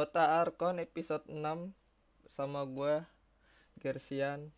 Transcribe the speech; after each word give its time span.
Dota 0.00 0.40
Arkon 0.40 0.80
episode 0.80 1.28
6 1.28 1.44
sama 2.32 2.64
gue 2.64 3.04
Gersian. 3.84 4.48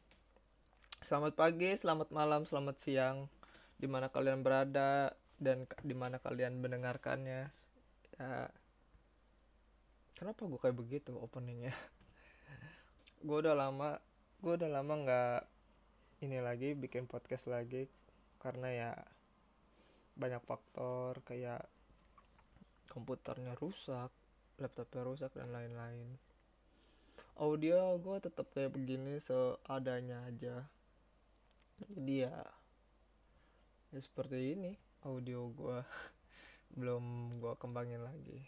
Selamat 1.02 1.34
pagi, 1.34 1.74
selamat 1.74 2.14
malam, 2.14 2.46
selamat 2.46 2.78
siang 2.78 3.26
di 3.74 3.90
mana 3.90 4.06
kalian 4.06 4.46
berada 4.46 5.10
dan 5.42 5.66
di 5.82 5.98
mana 5.98 6.22
kalian 6.22 6.62
mendengarkannya. 6.62 7.50
Ya, 8.22 8.54
kenapa 10.14 10.46
gue 10.46 10.62
kayak 10.62 10.78
begitu 10.78 11.10
openingnya? 11.18 11.74
gue 13.26 13.36
udah 13.42 13.58
lama, 13.58 13.98
gue 14.46 14.52
udah 14.54 14.70
lama 14.70 14.94
nggak 14.94 15.40
ini 16.22 16.38
lagi 16.38 16.78
bikin 16.78 17.10
podcast 17.10 17.50
lagi 17.50 17.90
karena 18.38 18.68
ya 18.70 18.90
banyak 20.14 20.46
faktor 20.46 21.18
kayak 21.26 21.66
komputernya 22.94 23.58
rusak 23.58 24.21
laptopnya 24.62 25.02
rusak 25.02 25.34
dan 25.34 25.50
lain-lain. 25.50 26.06
Audio 27.42 27.98
gue 27.98 28.16
tetap 28.22 28.46
kayak 28.54 28.70
begini 28.70 29.18
seadanya 29.18 30.22
aja. 30.30 30.62
Jadi 31.90 32.22
ya 32.22 32.36
ya 33.92 34.00
seperti 34.00 34.56
ini 34.56 34.72
audio 35.04 35.52
gue 35.52 35.78
belum 36.78 37.36
gue 37.42 37.52
kembangin 37.58 38.06
lagi. 38.06 38.40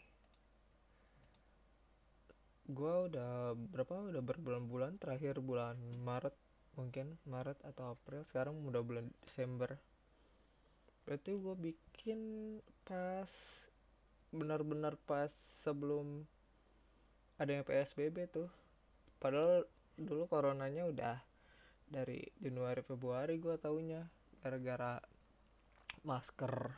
Gue 2.64 3.12
udah 3.12 3.52
berapa? 3.52 4.14
Udah 4.14 4.22
berbulan-bulan 4.24 4.96
terakhir 4.96 5.42
bulan 5.42 5.76
Maret 6.00 6.32
mungkin 6.78 7.18
Maret 7.28 7.60
atau 7.66 7.92
April. 7.92 8.24
Sekarang 8.24 8.56
udah 8.64 8.80
bulan 8.80 9.10
Desember. 9.26 9.76
Berarti 11.04 11.36
gue 11.36 11.54
bikin 11.58 12.20
pas 12.88 13.28
benar-benar 14.34 14.98
pas 15.06 15.30
sebelum 15.62 16.26
ada 17.38 17.50
yang 17.54 17.62
PSBB 17.62 18.26
tuh. 18.30 18.50
Padahal 19.22 19.64
dulu 19.94 20.26
coronanya 20.26 20.90
udah 20.90 21.16
dari 21.86 22.20
Januari 22.42 22.82
Februari 22.82 23.38
gue 23.38 23.54
taunya. 23.62 24.02
Gara-gara 24.42 25.00
masker 26.04 26.74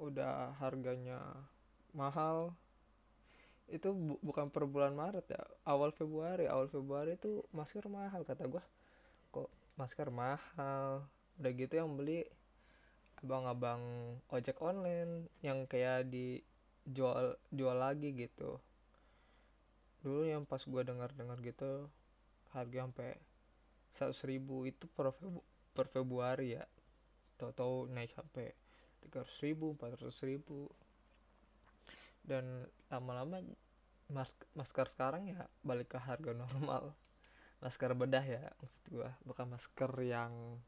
udah 0.00 0.56
harganya 0.58 1.20
mahal. 1.92 2.56
Itu 3.66 3.92
bu 3.94 4.18
bukan 4.22 4.48
per 4.48 4.64
bulan 4.64 4.96
Maret 4.96 5.26
ya 5.30 5.42
awal 5.68 5.92
Februari. 5.92 6.48
Awal 6.48 6.72
Februari 6.72 7.14
itu 7.14 7.44
masker 7.52 7.86
mahal 7.92 8.24
kata 8.24 8.48
gue 8.48 8.64
kok 9.30 9.52
masker 9.76 10.08
mahal? 10.08 11.04
Udah 11.36 11.50
gitu 11.52 11.76
yang 11.76 11.92
beli 11.94 12.24
abang-abang 13.26 13.82
ojek 14.30 14.62
online 14.62 15.26
yang 15.42 15.66
kayak 15.66 16.06
dijual 16.06 17.34
jual 17.50 17.74
lagi 17.74 18.14
gitu. 18.14 18.62
Dulu 20.06 20.30
yang 20.30 20.46
pas 20.46 20.62
gue 20.62 20.82
dengar 20.86 21.10
dengar 21.18 21.42
gitu 21.42 21.90
harga 22.54 22.86
sampai 22.86 23.18
seratus 23.98 24.22
ribu 24.22 24.62
itu 24.62 24.86
per, 24.86 25.10
Febu 25.10 25.42
per 25.74 25.90
Februari 25.90 26.54
ya. 26.54 26.62
Tahu-tahu 27.42 27.90
naik 27.90 28.14
sampai 28.14 28.54
tiga 29.02 29.26
ratus 29.26 29.42
ribu 29.42 29.74
empat 29.74 29.98
ratus 29.98 30.22
ribu. 30.22 30.70
Dan 32.22 32.70
lama-lama 32.86 33.42
mas 34.06 34.30
masker 34.54 34.86
sekarang 34.94 35.34
ya 35.34 35.50
balik 35.66 35.90
ke 35.90 35.98
harga 35.98 36.30
normal. 36.30 36.94
Masker 37.58 37.90
bedah 37.98 38.22
ya 38.22 38.54
maksud 38.62 38.82
gue 38.86 39.10
bukan 39.26 39.50
masker 39.50 39.90
yang 40.06 40.62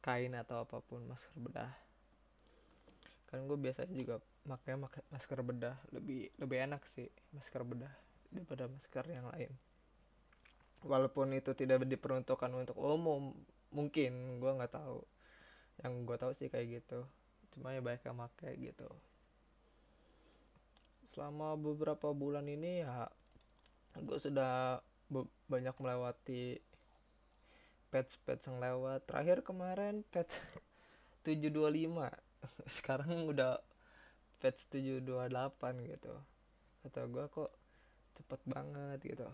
kain 0.00 0.32
atau 0.36 0.64
apa 0.64 0.80
pun 0.80 1.04
masker 1.04 1.36
bedah. 1.36 1.72
Kan 3.28 3.46
gue 3.46 3.58
biasanya 3.60 3.92
juga 3.94 4.16
makanya 4.48 4.88
masker 5.12 5.40
bedah 5.44 5.76
lebih 5.92 6.32
lebih 6.40 6.58
enak 6.66 6.82
sih 6.88 7.06
masker 7.36 7.62
bedah 7.62 7.92
daripada 8.32 8.66
masker 8.66 9.04
yang 9.06 9.28
lain. 9.30 9.52
Walaupun 10.80 11.36
itu 11.36 11.52
tidak 11.52 11.84
diperuntukkan 11.84 12.50
untuk 12.56 12.76
umum 12.80 13.36
mungkin 13.70 14.40
gue 14.40 14.50
nggak 14.50 14.72
tahu. 14.72 15.04
Yang 15.84 15.92
gue 16.08 16.16
tahu 16.16 16.32
sih 16.36 16.48
kayak 16.48 16.82
gitu 16.82 17.04
cuma 17.50 17.74
ya 17.74 17.82
baik 17.82 18.06
yang 18.06 18.18
pakai 18.18 18.54
gitu. 18.62 18.88
Selama 21.10 21.58
beberapa 21.58 22.14
bulan 22.14 22.46
ini 22.46 22.86
ya 22.86 23.10
gue 23.98 24.18
sudah 24.22 24.78
banyak 25.50 25.74
melewati 25.82 26.62
patch-patch 27.90 28.46
yang 28.46 28.62
lewat. 28.62 29.06
Terakhir 29.06 29.42
kemarin 29.42 30.02
patch 30.08 30.32
725 31.26 32.08
sekarang 32.80 33.28
udah 33.28 33.60
patch 34.40 34.64
728 34.72 35.90
gitu. 35.90 36.14
Kata 36.86 37.00
gue 37.10 37.24
kok 37.28 37.50
cepet 38.16 38.40
banget 38.48 38.98
gitu. 39.04 39.28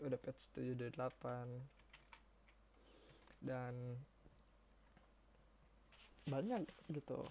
Udah 0.00 0.18
patch 0.22 0.40
728 0.56 3.44
dan 3.44 3.74
banyak 6.26 6.66
gitu. 6.90 7.28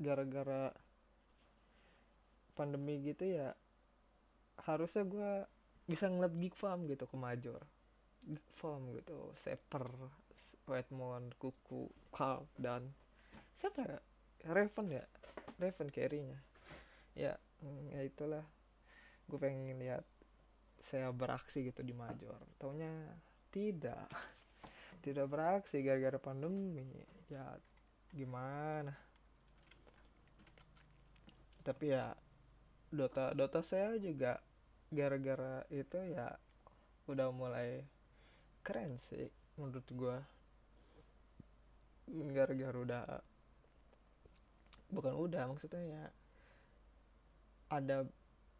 Gara-gara 0.00 0.72
pandemi 2.54 3.02
gitu 3.02 3.26
ya 3.26 3.50
harusnya 4.62 5.02
gue 5.02 5.30
bisa 5.90 6.06
ngeliat 6.06 6.34
gig 6.38 6.54
farm 6.54 6.86
gitu 6.86 7.04
ke 7.04 7.16
major 7.18 7.58
form 8.58 8.94
gitu. 8.96 9.32
Seper 9.44 9.88
Whitemon 10.64 11.32
Kuku 11.36 11.88
Kalp 12.12 12.48
dan 12.56 12.92
siapa 13.56 13.84
ya? 13.84 14.00
Raven 14.50 14.86
ya? 14.92 15.04
Raven 15.60 15.88
carry-nya 15.88 16.40
ya 17.14 17.34
mm, 17.62 17.94
ya 17.94 18.00
itulah. 18.04 18.44
Gue 19.24 19.38
pengen 19.40 19.78
lihat 19.80 20.04
saya 20.84 21.08
beraksi 21.14 21.64
gitu 21.64 21.80
di 21.80 21.96
Major. 21.96 22.36
Taunya 22.60 22.92
tidak. 23.48 24.10
Tidak 25.04 25.26
beraksi 25.30 25.80
gara-gara 25.80 26.18
pandemi. 26.20 26.84
Ya 27.30 27.56
gimana? 28.12 28.92
Tapi 31.64 31.96
ya 31.96 32.12
Dota 32.92 33.32
Dota 33.32 33.64
saya 33.64 33.96
juga 33.96 34.38
gara-gara 34.92 35.64
itu 35.72 35.96
ya 36.12 36.36
udah 37.08 37.32
mulai 37.32 37.84
keren 38.64 38.96
sih 38.96 39.28
menurut 39.60 39.86
gue 39.92 40.16
gara-gara 42.32 42.76
udah 42.76 43.04
bukan 44.92 45.14
udah 45.14 45.42
maksudnya 45.52 45.82
ya 45.84 46.04
ada 47.72 48.06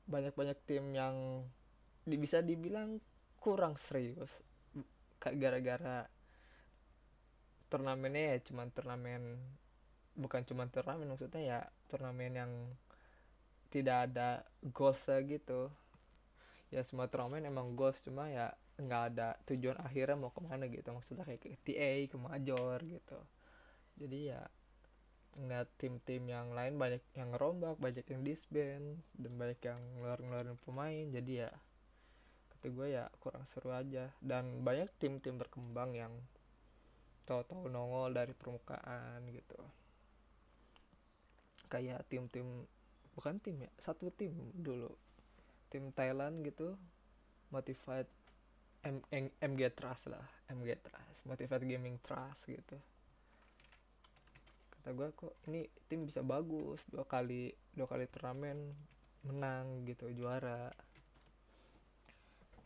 banyak-banyak 0.04 0.58
tim 0.68 0.92
yang 0.92 1.46
bisa 2.04 2.44
dibilang 2.44 3.00
kurang 3.40 3.76
serius. 3.80 4.28
Kayak 5.20 5.36
gara-gara 5.40 5.98
turnamennya 7.72 8.36
ya 8.36 8.38
cuman 8.44 8.68
turnamen 8.70 9.22
bukan 10.14 10.42
cuman 10.46 10.68
turnamen 10.70 11.10
maksudnya 11.10 11.42
ya 11.42 11.60
turnamen 11.90 12.32
yang 12.36 12.52
tidak 13.72 14.10
ada 14.10 14.46
goalsnya 14.70 15.18
gitu 15.26 15.72
ya 16.74 16.82
semua 16.82 17.06
turnamen 17.06 17.46
emang 17.46 17.78
goals 17.78 17.94
cuma 18.02 18.26
ya 18.26 18.50
nggak 18.74 19.02
ada 19.14 19.38
tujuan 19.46 19.78
akhirnya 19.78 20.18
mau 20.18 20.34
ke 20.34 20.42
mana 20.42 20.66
gitu. 20.66 20.90
Maksudnya 20.90 21.22
kayak 21.22 21.46
ke 21.46 21.54
TA 21.62 22.10
ke 22.10 22.16
Major 22.18 22.78
gitu. 22.82 23.18
Jadi 23.94 24.34
ya 24.34 24.42
ngeliat 25.38 25.70
tim-tim 25.78 26.22
yang 26.26 26.50
lain 26.50 26.74
banyak 26.74 27.02
yang 27.14 27.30
ngerombak 27.34 27.78
banyak 27.78 28.06
yang 28.06 28.22
disband 28.26 29.02
dan 29.14 29.32
banyak 29.38 29.60
yang 29.62 29.78
ngeluarin-ngeluarin 30.02 30.58
pemain. 30.66 31.06
Jadi 31.14 31.32
ya 31.46 31.50
kata 32.50 32.66
gue 32.74 32.86
ya 32.90 33.06
kurang 33.22 33.46
seru 33.46 33.70
aja. 33.70 34.10
Dan 34.18 34.66
banyak 34.66 34.90
tim-tim 34.98 35.38
berkembang 35.38 35.94
yang 35.94 36.10
tahu-tahu 37.30 37.70
nongol 37.70 38.10
dari 38.10 38.34
permukaan 38.34 39.22
gitu. 39.30 39.62
Kayak 41.70 42.02
tim-tim 42.10 42.66
bukan 43.14 43.38
tim 43.38 43.62
ya 43.62 43.70
satu 43.78 44.10
tim 44.10 44.34
dulu 44.58 44.90
tim 45.74 45.90
Thailand 45.90 46.46
gitu 46.46 46.78
motivate 47.50 48.06
M 48.86 49.02
M 49.10 49.26
MG 49.42 49.74
Trust 49.74 50.06
lah 50.14 50.22
MG 50.54 50.78
Trust 50.78 51.26
Motivate 51.26 51.66
Gaming 51.66 51.98
Trust 51.98 52.46
gitu. 52.46 52.78
Kata 54.70 54.92
gue 54.94 55.08
kok 55.16 55.34
ini 55.50 55.66
tim 55.90 56.06
bisa 56.06 56.22
bagus 56.22 56.78
dua 56.86 57.02
kali 57.02 57.50
dua 57.74 57.90
kali 57.90 58.06
turnamen 58.06 58.70
menang 59.26 59.88
gitu 59.88 60.12
juara. 60.14 60.70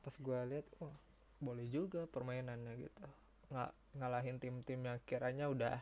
Pas 0.04 0.14
gue 0.18 0.38
lihat 0.52 0.66
oh 0.84 0.92
boleh 1.40 1.64
juga 1.70 2.04
permainannya 2.10 2.76
gitu. 2.76 3.06
Nggak 3.54 3.70
ngalahin 3.96 4.36
tim-tim 4.42 4.84
yang 4.84 4.98
kiranya 5.06 5.48
udah 5.48 5.78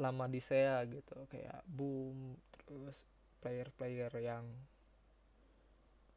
lama 0.00 0.26
di 0.26 0.42
SEA 0.42 0.82
gitu 0.90 1.14
kayak 1.30 1.62
boom 1.70 2.34
terus 2.64 2.98
player-player 3.44 4.10
yang 4.18 4.42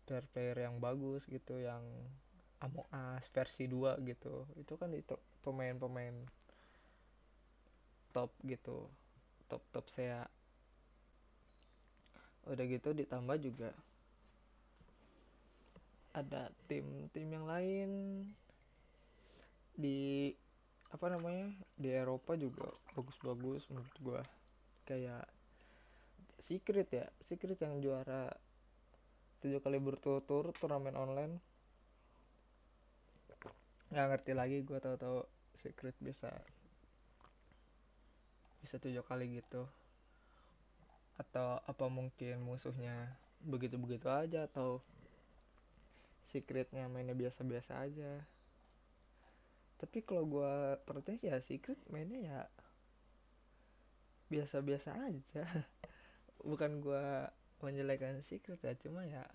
player-player 0.08 0.64
yang 0.64 0.80
bagus 0.80 1.28
gitu 1.28 1.60
yang 1.60 1.84
Among 2.58 2.90
Us 2.90 3.30
versi 3.30 3.70
2 3.70 4.02
gitu. 4.02 4.50
Itu 4.58 4.82
kan 4.82 4.90
itu 4.96 5.14
pemain-pemain 5.46 6.26
top 8.18 8.34
gitu 8.50 8.90
top 9.46 9.62
top 9.70 9.86
saya 9.94 10.26
udah 12.50 12.66
gitu 12.66 12.96
ditambah 12.98 13.38
juga 13.38 13.70
ada 16.18 16.50
tim-tim 16.66 17.30
yang 17.30 17.46
lain 17.46 17.90
di 19.78 20.34
apa 20.90 21.14
namanya 21.14 21.54
di 21.78 21.94
Eropa 21.94 22.34
juga 22.34 22.74
bagus-bagus 22.98 23.70
menurut 23.70 23.98
gua. 24.02 24.22
Kayak 24.88 25.30
Secret 26.42 26.90
ya 26.90 27.06
Secret 27.28 27.60
yang 27.62 27.78
juara 27.84 28.34
tujuh 29.44 29.62
kali 29.62 29.78
berturut-turut 29.78 30.56
turnamen 30.58 30.98
online. 30.98 31.34
Nggak 33.94 34.08
ngerti 34.12 34.32
lagi 34.36 34.58
gua 34.66 34.80
tahu-tahu 34.84 35.24
Secret 35.58 35.98
bisa 35.98 36.30
bisa 38.62 38.78
tujuh 38.78 39.02
kali 39.06 39.42
gitu. 39.42 39.66
Atau 41.18 41.64
apa 41.66 41.86
mungkin 41.90 42.44
musuhnya 42.46 43.18
begitu-begitu 43.42 44.10
aja 44.10 44.46
atau 44.46 44.82
secretnya 46.28 46.86
mainnya 46.92 47.16
biasa-biasa 47.16 47.80
aja. 47.80 48.22
Tapi 49.78 50.04
kalau 50.04 50.26
gue 50.28 50.54
perhatiin 50.84 51.22
ya 51.22 51.38
secret 51.40 51.80
mainnya 51.90 52.20
ya 52.20 52.40
biasa-biasa 54.28 54.94
aja. 54.94 55.46
Bukan 56.50 56.84
gue 56.84 57.06
menjelekan 57.62 58.22
secret 58.22 58.62
ya 58.62 58.74
cuma 58.78 59.02
ya 59.06 59.26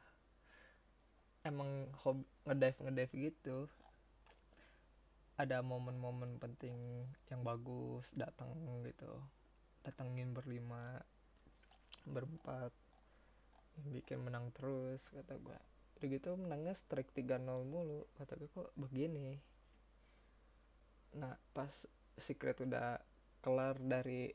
emang 1.43 1.91
hobi 2.07 2.23
ngedive 2.47 2.79
ngedive 2.87 3.15
gitu. 3.31 3.59
Ada 5.35 5.65
momen-momen 5.65 6.39
penting 6.39 7.09
yang 7.33 7.43
bagus 7.43 8.07
datang 8.15 8.55
gitu. 8.87 9.19
Datangin 9.83 10.31
berlima 10.31 11.03
berempat 12.07 12.71
bikin 13.91 14.23
menang 14.23 14.53
terus 14.53 15.01
kata 15.11 15.39
gue 15.41 15.59
udah 16.03 16.09
gitu 16.11 16.35
menangnya 16.35 16.75
strike 16.75 17.15
3-0 17.15 17.63
mulu 17.63 18.11
kata 18.19 18.35
gue 18.39 18.51
kok 18.51 18.75
begini? 18.75 19.39
Nah 21.19 21.35
pas 21.55 21.71
secret 22.19 22.59
udah 22.63 22.99
kelar 23.43 23.79
dari 23.83 24.31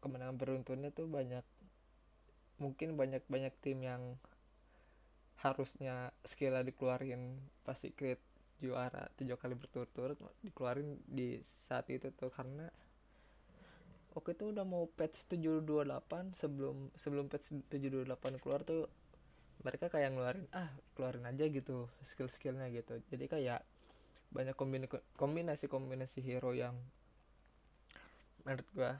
kemenangan 0.00 0.36
beruntunnya 0.36 0.92
tuh 0.92 1.08
banyak 1.08 1.44
mungkin 2.62 2.94
banyak 2.94 3.26
banyak 3.26 3.50
tim 3.58 3.82
yang 3.82 4.14
harusnya 5.42 6.14
skillnya 6.22 6.62
dikeluarin 6.62 7.34
pas 7.66 7.74
secret 7.74 8.22
juara 8.62 9.10
tujuh 9.18 9.34
kali 9.34 9.58
berturut-turut 9.58 10.14
dikeluarin 10.46 11.02
di 11.02 11.42
saat 11.66 11.90
itu 11.90 12.14
tuh 12.14 12.30
karena 12.30 12.70
oke 14.14 14.30
itu 14.30 14.54
udah 14.54 14.62
mau 14.62 14.86
patch 14.86 15.26
728 15.26 16.38
sebelum 16.38 16.94
sebelum 17.02 17.26
patch 17.26 17.50
728 17.74 18.38
keluar 18.38 18.62
tuh 18.62 18.86
mereka 19.66 19.90
kayak 19.90 20.14
ngeluarin 20.14 20.46
ah 20.54 20.70
keluarin 20.94 21.26
aja 21.26 21.46
gitu 21.50 21.90
skill-skillnya 22.10 22.70
gitu. 22.70 22.98
Jadi 23.10 23.24
kayak 23.30 23.62
banyak 24.30 24.54
kombinasi 25.18 25.66
kombinasi 25.66 26.18
hero 26.22 26.54
yang 26.54 26.78
menurut 28.42 28.66
gua 28.74 28.92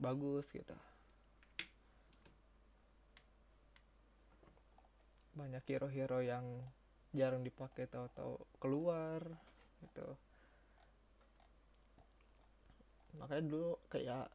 bagus 0.00 0.48
gitu 0.52 0.76
banyak 5.34 5.62
hero-hero 5.66 6.22
yang 6.22 6.46
jarang 7.14 7.46
dipakai 7.46 7.86
tahu-tahu 7.86 8.38
keluar 8.58 9.22
gitu. 9.82 10.08
Makanya 13.18 13.44
dulu 13.46 13.78
kayak 13.90 14.26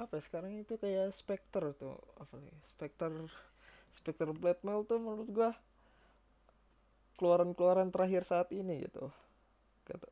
apa 0.00 0.18
ya, 0.18 0.22
sekarang 0.24 0.58
itu 0.58 0.74
kayak 0.76 1.14
Spectre 1.14 1.72
tuh 1.78 1.94
apa 2.18 2.34
nih 2.42 2.56
Spectre 2.74 3.28
Spectre 3.94 4.34
Blade 4.34 4.60
Mail 4.66 4.82
tuh 4.82 4.98
menurut 4.98 5.28
gua 5.30 5.50
keluaran-keluaran 7.20 7.94
terakhir 7.94 8.26
saat 8.26 8.50
ini 8.50 8.82
gitu. 8.82 9.12
Kata 9.86 10.10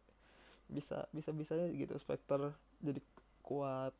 bisa 0.71 1.11
bisa 1.11 1.35
bisanya 1.35 1.67
gitu 1.75 1.99
Spectre 1.99 2.55
jadi 2.79 3.03
kuat. 3.43 3.93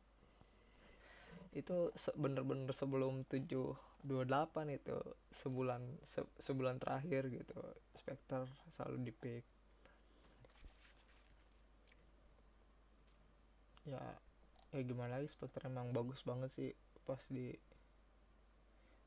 Itu 1.51 1.91
bener-bener 2.15 2.71
sebelum 2.71 3.27
728 4.05 4.77
itu 4.81 4.97
sebulan 5.45 5.81
se, 6.05 6.25
sebulan 6.41 6.81
terakhir 6.81 7.29
gitu 7.29 7.57
Spectre 7.97 8.49
selalu 8.77 8.97
di 9.05 9.13
pick. 9.13 9.43
Ya 13.85 14.01
ya 14.71 14.81
gimana 14.87 15.19
lagi 15.19 15.29
Spectre 15.29 15.67
emang 15.67 15.93
bagus 15.93 16.23
banget 16.25 16.49
sih 16.55 16.71
pas 17.05 17.21
di 17.29 17.53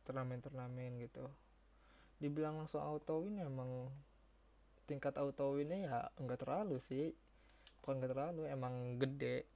turnamen-turnamen 0.07 1.03
gitu. 1.03 1.27
Dibilang 2.21 2.63
langsung 2.63 2.85
auto 2.85 3.25
win 3.25 3.43
emang 3.43 3.91
tingkat 4.85 5.17
auto 5.17 5.57
winnya 5.57 5.79
ya 5.91 5.99
enggak 6.21 6.45
terlalu 6.45 6.79
sih. 6.87 7.11
Bukan 7.83 7.99
enggak 7.99 8.13
terlalu 8.15 8.43
emang 8.47 9.01
gede. 9.01 9.49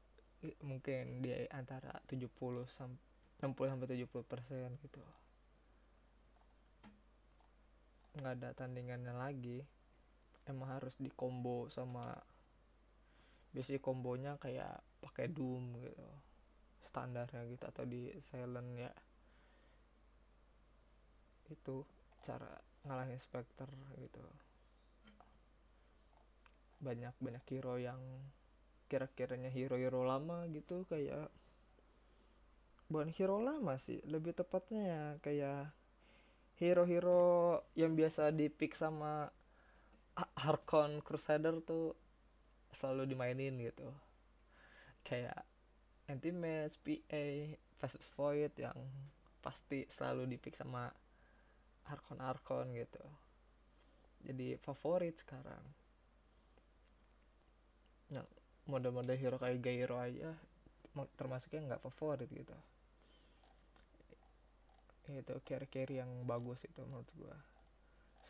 Mungkin 0.67 1.23
di 1.23 1.35
antara 1.51 1.95
70 2.07 2.31
sampai 2.71 3.07
60 3.39 3.71
sampai 3.71 3.87
70 3.95 4.27
persen 4.27 4.69
gitu 4.83 5.03
nggak 8.19 8.35
ada 8.43 8.51
tandingannya 8.59 9.15
lagi 9.15 9.63
emang 10.49 10.81
harus 10.81 10.97
di 10.99 11.13
combo 11.13 11.71
sama 11.71 12.13
biasanya 13.53 13.81
kombonya 13.81 14.33
kayak 14.37 14.81
pakai 15.01 15.31
doom 15.33 15.79
gitu 15.81 16.05
standarnya 16.89 17.45
gitu 17.53 17.65
atau 17.69 17.85
di 17.85 18.09
silent 18.33 18.71
ya. 18.75 18.93
Itu 21.53 21.85
cara 22.25 22.49
ngalahin 22.89 23.21
Spectre 23.21 23.71
gitu. 24.01 24.25
Banyak 26.81 27.15
banyak 27.21 27.45
hero 27.53 27.77
yang 27.77 28.01
kira-kiranya 28.89 29.53
hero-hero 29.53 30.01
lama 30.01 30.49
gitu 30.49 30.89
kayak 30.89 31.29
bukan 32.89 33.13
hero 33.13 33.45
lama 33.45 33.77
sih 33.77 34.01
lebih 34.09 34.33
tepatnya 34.33 34.81
ya 34.81 35.05
kayak 35.21 35.77
hero-hero 36.59 37.63
yang 37.79 37.95
biasa 37.95 38.35
dipick 38.35 38.75
sama 38.75 39.31
Harkon 40.35 40.99
Crusader 41.07 41.63
tuh 41.63 41.95
selalu 42.75 43.15
dimainin 43.15 43.55
gitu. 43.63 43.89
Kayak 45.07 45.47
anti 46.11 46.35
match 46.35 46.75
PA 46.83 47.55
versus 47.79 48.03
Void 48.19 48.53
yang 48.59 48.77
pasti 49.39 49.87
selalu 49.87 50.35
dipick 50.35 50.59
sama 50.59 50.91
arkon 51.87 52.19
arkon 52.19 52.75
gitu. 52.75 53.05
Jadi 54.27 54.59
favorit 54.59 55.15
sekarang. 55.23 55.63
Nah 58.11 58.27
mode-mode 58.69 59.15
hero 59.17 59.39
kayak 59.41 59.63
Gairo 59.65 59.97
aja 59.97 60.35
termasuknya 61.17 61.73
nggak 61.73 61.85
favorit 61.87 62.29
gitu 62.29 62.53
itu 65.17 65.35
carry-carry 65.47 66.05
yang 66.05 66.11
bagus 66.29 66.61
itu 66.69 66.85
menurut 66.85 67.09
gua 67.17 67.37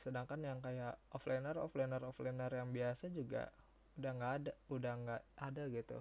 sedangkan 0.06 0.38
yang 0.44 0.58
kayak 0.62 0.94
offlaner 1.10 1.58
offlaner 1.58 2.02
offlaner 2.06 2.52
yang 2.54 2.70
biasa 2.70 3.10
juga 3.10 3.50
udah 3.98 4.12
nggak 4.14 4.32
ada 4.38 4.52
udah 4.70 4.92
nggak 4.94 5.22
ada 5.42 5.62
gitu 5.74 5.98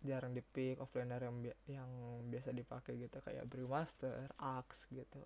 jarang 0.00 0.32
di 0.32 0.40
pick 0.40 0.80
offlaner 0.80 1.20
yang 1.20 1.36
yang 1.68 1.90
biasa 2.32 2.56
dipakai 2.56 2.96
gitu 2.96 3.20
kayak 3.20 3.44
Brewmaster, 3.44 4.32
Axe 4.40 4.88
gitu. 4.88 5.20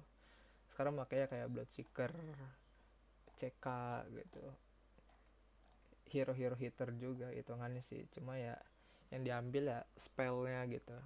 Sekarang 0.74 0.98
makanya 0.98 1.30
kayak 1.30 1.48
Bloodseeker, 1.50 2.10
CK 3.38 3.66
gitu. 4.10 4.44
Hero-hero 6.10 6.58
hitter 6.58 6.90
juga 6.98 7.30
hitungannya 7.30 7.86
sih. 7.86 8.02
Cuma 8.18 8.34
ya 8.34 8.58
yang 9.14 9.22
diambil 9.22 9.78
ya 9.78 9.80
spellnya 9.94 10.66
gitu. 10.66 10.98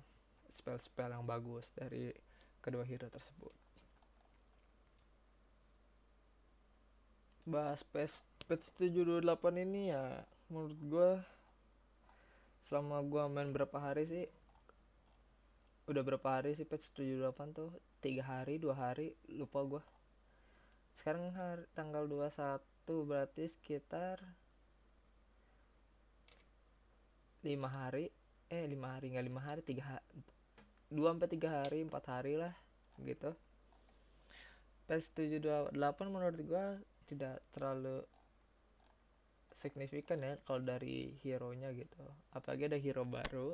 Spell-spell 0.58 1.14
yang 1.14 1.22
bagus 1.22 1.70
dari 1.78 2.10
kedua 2.58 2.82
hero 2.82 3.06
tersebut. 3.06 3.54
Bahas 7.46 7.80
patch 7.86 8.18
patch 8.44 8.66
728 8.76 9.64
ini 9.64 9.94
ya 9.94 10.20
menurut 10.50 10.80
gue 10.84 11.10
selama 12.68 13.00
gua 13.00 13.32
main 13.32 13.48
berapa 13.48 13.80
hari 13.80 14.04
sih 14.04 14.26
udah 15.88 16.02
berapa 16.04 16.28
hari 16.28 16.52
sih 16.52 16.68
patch 16.68 16.92
78 16.92 17.56
tuh 17.56 17.72
tiga 18.04 18.20
hari 18.28 18.60
dua 18.60 18.76
hari 18.76 19.16
lupa 19.32 19.64
gua 19.64 19.82
sekarang 21.00 21.32
hari, 21.32 21.64
tanggal 21.72 22.04
21 22.04 23.08
berarti 23.08 23.48
sekitar 23.48 24.20
lima 27.40 27.72
hari 27.72 28.12
eh 28.52 28.68
lima 28.68 28.98
hari 28.98 29.16
nggak 29.16 29.26
lima 29.28 29.40
hari 29.40 29.60
tiga 29.64 29.96
dua 30.88 31.12
sampai 31.12 31.28
tiga 31.28 31.49
hari 31.62 31.85
empat 31.85 32.04
hari 32.09 32.40
lah 32.40 32.52
gitu. 33.04 33.37
Patch 34.88 35.12
728 35.12 35.76
menurut 36.09 36.40
gua 36.49 36.80
tidak 37.04 37.45
terlalu 37.52 38.04
signifikan 39.61 40.23
ya 40.25 40.40
kalau 40.49 40.64
dari 40.64 41.12
hero 41.21 41.52
nya 41.52 41.68
gitu. 41.76 42.00
Apalagi 42.33 42.73
ada 42.73 42.78
hero 42.80 43.04
baru 43.04 43.52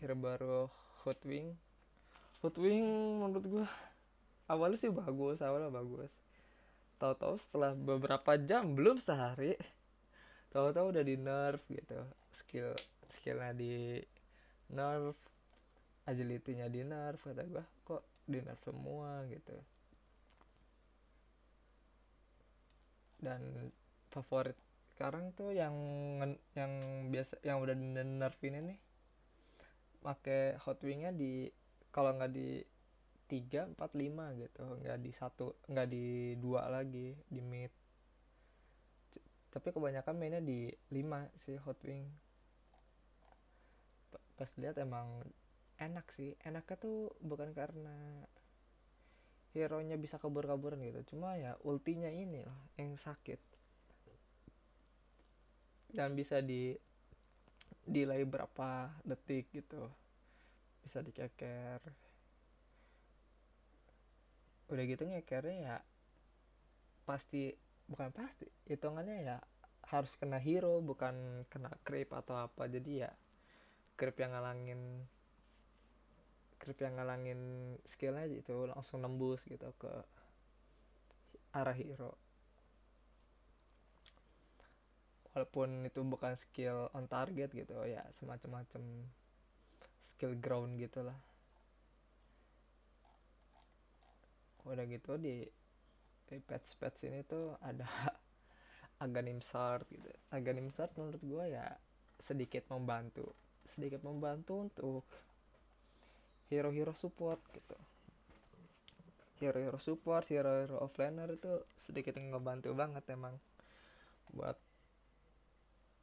hero 0.00 0.16
baru 0.16 0.60
Hotwing 1.04 1.52
Hotwing 2.40 2.84
menurut 3.20 3.44
gua 3.44 3.66
awalnya 4.48 4.80
sih 4.80 4.88
bagus 4.88 5.44
awalnya 5.44 5.68
bagus. 5.68 6.08
Tahu-tahu 6.96 7.36
setelah 7.36 7.76
beberapa 7.76 8.40
jam 8.40 8.72
belum 8.72 8.96
sehari 8.96 9.60
tahu-tahu 10.50 10.96
udah 10.96 11.04
di 11.04 11.14
nerf 11.20 11.60
gitu. 11.68 12.00
Skill 12.32 12.72
skillnya 13.12 13.52
di 13.52 14.00
nerf 14.72 15.29
agility-nya 16.08 16.72
di 16.72 16.80
nerf 16.84 17.20
kata 17.24 17.44
gue 17.44 17.64
kok 17.84 18.02
di 18.24 18.38
nerf 18.40 18.60
semua? 18.64 19.24
Gitu. 19.28 19.56
Dan 23.20 23.70
favorit 24.08 24.56
sekarang 25.00 25.32
tuh 25.32 25.56
yang 25.56 25.72
yang 26.52 26.72
biasa 27.08 27.40
yang 27.40 27.64
udah 27.64 27.72
di 27.72 27.88
nerf 27.88 28.36
ini 28.44 28.60
nih 28.68 28.78
pakai 30.04 30.60
hot 30.60 30.80
wingnya 30.84 31.08
di 31.12 31.48
kalau 31.88 32.12
nggak 32.16 32.32
di 32.32 32.60
tiga 33.30 33.64
empat 33.64 33.96
lima 33.96 34.34
gitu 34.36 34.60
nggak 34.60 34.98
di 35.00 35.10
satu 35.16 35.56
nggak 35.72 35.88
di 35.88 36.36
dua 36.36 36.68
lagi 36.68 37.16
di 37.32 37.40
mid. 37.40 37.72
Tapi 39.50 39.68
kebanyakan 39.72 40.20
mainnya 40.20 40.44
di 40.44 40.68
lima 40.92 41.24
sih 41.48 41.56
hot 41.64 41.80
wing. 41.80 42.04
Pas 44.36 44.50
lihat 44.60 44.76
emang 44.76 45.24
enak 45.80 46.06
sih. 46.14 46.36
Enaknya 46.44 46.76
tuh 46.76 47.10
bukan 47.24 47.56
karena 47.56 48.28
hero 49.56 49.82
nya 49.82 49.96
bisa 49.96 50.20
kabur-kaburan 50.20 50.84
gitu. 50.84 51.16
Cuma 51.16 51.34
ya 51.40 51.56
ultinya 51.66 52.12
ini 52.12 52.44
loh 52.44 52.60
yang 52.76 52.94
sakit. 52.94 53.40
Dan 55.90 56.14
bisa 56.14 56.38
di 56.38 56.76
delay 57.82 58.22
berapa 58.22 58.92
detik 59.02 59.50
gitu. 59.50 59.88
Bisa 60.84 61.02
dikeker. 61.02 61.80
Udah 64.70 64.84
gitu 64.86 65.02
ngekernya 65.02 65.56
ya 65.58 65.76
pasti 67.02 67.50
bukan 67.90 68.14
pasti 68.14 68.46
hitungannya 68.70 69.16
ya 69.26 69.36
harus 69.90 70.14
kena 70.14 70.38
hero 70.38 70.78
bukan 70.78 71.42
kena 71.50 71.74
creep 71.82 72.14
atau 72.14 72.38
apa. 72.38 72.70
Jadi 72.70 73.02
ya 73.02 73.10
creep 73.98 74.14
yang 74.22 74.30
ngalangin 74.30 75.10
creep 76.60 76.84
yang 76.84 77.00
ngalangin 77.00 77.40
skillnya 77.88 78.28
itu 78.28 78.68
langsung 78.68 79.00
nembus 79.00 79.40
gitu 79.48 79.72
ke 79.80 79.88
arah 81.56 81.74
hero. 81.74 82.14
Walaupun 85.32 85.88
itu 85.88 86.04
bukan 86.04 86.36
skill 86.36 86.92
on 86.92 87.08
target 87.08 87.48
gitu 87.56 87.74
ya 87.88 88.04
semacam-macam 88.20 88.82
skill 90.04 90.36
ground 90.36 90.76
gitulah. 90.76 91.16
Udah 94.68 94.84
gitu 94.84 95.16
di, 95.16 95.48
di 96.28 96.36
patch 96.44 96.76
patch 96.76 97.00
ini 97.08 97.24
tuh 97.24 97.56
ada 97.64 97.88
Aganim 99.04 99.40
Sart 99.40 99.88
gitu. 99.88 100.12
Aganim 100.28 100.68
Sart 100.68 100.92
menurut 101.00 101.22
gue 101.24 101.44
ya 101.56 101.66
sedikit 102.20 102.68
membantu 102.68 103.32
sedikit 103.70 104.02
membantu 104.02 104.66
untuk 104.66 105.06
hero-hero 106.50 106.92
support 106.98 107.38
gitu. 107.54 107.78
Hero-hero 109.38 109.78
support 109.78 110.26
hero-hero 110.28 110.82
offlaner 110.82 111.30
itu 111.32 111.62
sedikit 111.86 112.18
ngebantu 112.18 112.74
banget 112.74 113.06
emang 113.08 113.38
buat 114.34 114.58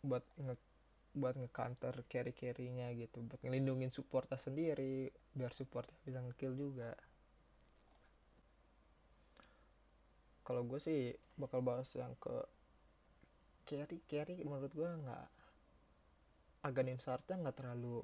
buat 0.01 0.23
nge 0.39 0.55
buat 1.17 1.35
nge-counter 1.35 1.93
carry-carrynya 2.07 2.95
gitu. 2.95 3.21
Buat 3.27 3.43
ngelindungin 3.43 3.91
supportnya 3.91 4.39
sendiri 4.39 5.11
biar 5.35 5.51
support 5.51 5.85
bisa 6.07 6.23
ngekill 6.23 6.55
juga. 6.55 6.95
Kalau 10.47 10.63
gue 10.63 10.79
sih 10.79 11.11
bakal 11.35 11.59
bahas 11.59 11.91
yang 11.91 12.15
ke 12.15 12.35
carry 13.67 13.99
carry 14.07 14.39
menurut 14.47 14.71
gue 14.71 14.87
nggak 14.87 15.27
Aganim 16.63 17.03
Sarta 17.03 17.35
nggak 17.35 17.59
terlalu 17.59 17.99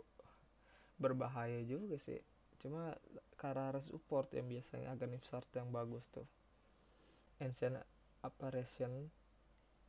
berbahaya 1.00 1.64
juga 1.64 1.96
sih 2.04 2.20
cuma 2.64 2.96
karena 3.36 3.76
support 3.84 4.32
yang 4.32 4.48
biasanya 4.48 4.96
Aganim 4.96 5.20
Sarta 5.28 5.60
yang 5.60 5.70
bagus 5.70 6.08
tuh. 6.16 6.26
Ancient 7.44 7.76
Apparition 8.24 9.12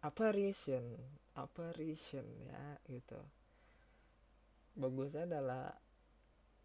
apparition 0.05 0.85
apparition 1.33 2.29
ya 2.45 2.77
gitu. 2.93 3.17
Bagusnya 4.77 5.25
adalah 5.25 5.73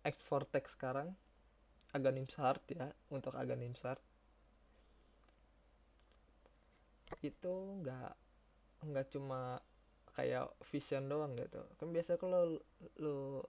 Act 0.04 0.20
Vortex 0.28 0.76
sekarang 0.76 1.16
Aganim 1.96 2.28
Sart 2.28 2.68
ya 2.68 2.92
untuk 3.08 3.34
Aganim 3.40 3.80
Sart 3.80 4.04
itu 7.24 7.54
nggak 7.82 8.14
nggak 8.86 9.08
cuma 9.16 9.64
kayak 10.14 10.52
vision 10.68 11.08
doang 11.08 11.40
gitu. 11.40 11.64
Kan 11.80 11.96
biasa 11.96 12.20
kalau 12.20 12.60
lu 13.00 13.40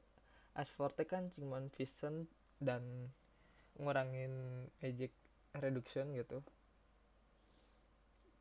As 0.55 0.71
Vortex 0.79 1.11
kan 1.11 1.35
cuma 1.35 1.59
vision 1.75 2.31
dan 2.61 3.09
ngurangin 3.81 4.31
magic 4.85 5.11
reduction 5.57 6.12
gitu. 6.12 6.45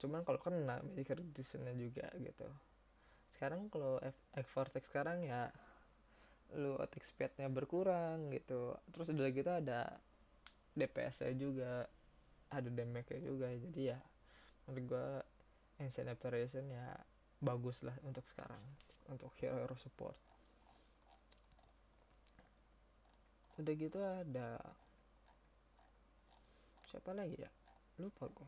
Cuman 0.04 0.28
kalau 0.28 0.40
kena 0.40 0.84
magic 0.84 1.16
reductionnya 1.16 1.74
juga 1.76 2.08
gitu. 2.20 2.48
Sekarang 3.36 3.72
kalau 3.72 3.98
F 4.04 4.48
Vortex 4.52 4.84
sekarang 4.92 5.24
ya 5.24 5.48
lu 6.60 6.76
attack 6.82 7.08
speednya 7.08 7.48
berkurang 7.48 8.30
gitu. 8.36 8.76
Terus 8.92 9.08
udah 9.16 9.30
gitu 9.32 9.52
ada 9.52 9.80
DPS 10.76 11.24
nya 11.24 11.34
juga 11.40 11.72
ada 12.52 12.70
damage 12.70 13.16
nya 13.16 13.20
juga. 13.24 13.48
Jadi 13.48 13.82
ya 13.96 14.00
menurut 14.68 14.86
gua 14.86 15.08
Ancient 15.80 16.12
Apparition 16.12 16.68
ya 16.68 16.92
bagus 17.40 17.80
lah 17.88 17.96
untuk 18.04 18.28
sekarang 18.36 18.60
untuk 19.08 19.32
hero, 19.40 19.64
hero 19.64 19.78
support 19.80 20.29
udah 23.60 23.74
gitu 23.76 24.00
ada 24.00 24.56
siapa 26.88 27.12
lagi 27.14 27.38
ya? 27.38 27.52
Lupa 28.00 28.32
gua. 28.32 28.48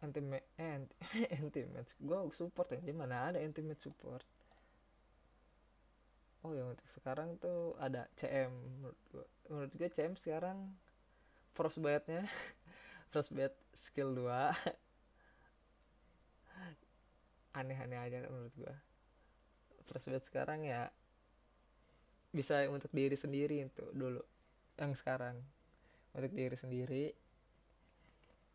Anti 0.00 0.24
eh, 0.56 0.88
anti 1.36 1.60
gue 2.08 2.18
support 2.32 2.72
ya 2.72 2.80
di 2.80 2.96
mana 2.96 3.28
ada 3.30 3.38
anti 3.38 3.60
match 3.60 3.84
support. 3.84 4.24
Oh 6.40 6.56
ya 6.56 6.64
untuk 6.64 6.88
sekarang 6.96 7.36
tuh 7.36 7.76
ada 7.76 8.08
CM 8.16 8.48
menurut 8.80 8.96
gue 9.12 9.26
menurut 9.52 9.72
gue 9.76 9.88
CM 9.92 10.16
sekarang 10.16 10.72
frostbite-nya 11.52 12.24
frostbite 13.12 13.60
skill 13.76 14.16
2 14.16 14.24
aneh-aneh 17.60 18.00
aja 18.00 18.24
menurut 18.24 18.56
gue 18.56 18.72
frostbite 19.84 20.24
sekarang 20.24 20.64
ya 20.64 20.88
bisa 22.30 22.62
untuk 22.70 22.90
diri 22.94 23.18
sendiri 23.18 23.66
itu 23.66 23.84
dulu 23.90 24.22
yang 24.78 24.94
sekarang. 24.94 25.36
Untuk 26.10 26.32
diri 26.34 26.56
sendiri 26.58 27.04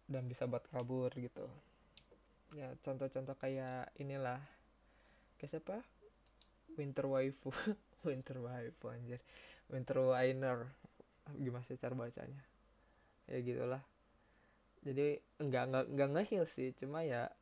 dan 0.06 0.28
bisa 0.28 0.46
buat 0.46 0.64
kabur 0.72 1.12
gitu. 1.16 1.48
Ya 2.56 2.72
contoh-contoh 2.84 3.36
kayak 3.36 3.92
inilah 4.00 4.40
kayak 5.40 5.60
siapa? 5.60 5.78
Winter 6.76 7.06
waifu. 7.08 7.52
Winter 8.08 8.38
waifu 8.40 8.86
anjir. 8.92 9.20
Winter 9.72 9.98
winer. 10.00 10.72
Gimana 11.36 11.66
sih 11.66 11.80
cara 11.80 11.98
bacanya? 11.98 12.44
Ya 13.26 13.42
gitulah. 13.42 13.84
Jadi 14.86 15.18
enggak 15.42 15.64
enggak 15.68 15.86
enggak 15.90 16.10
ngehil 16.16 16.46
sih. 16.46 16.72
Cuma 16.78 17.02
ya 17.02 17.34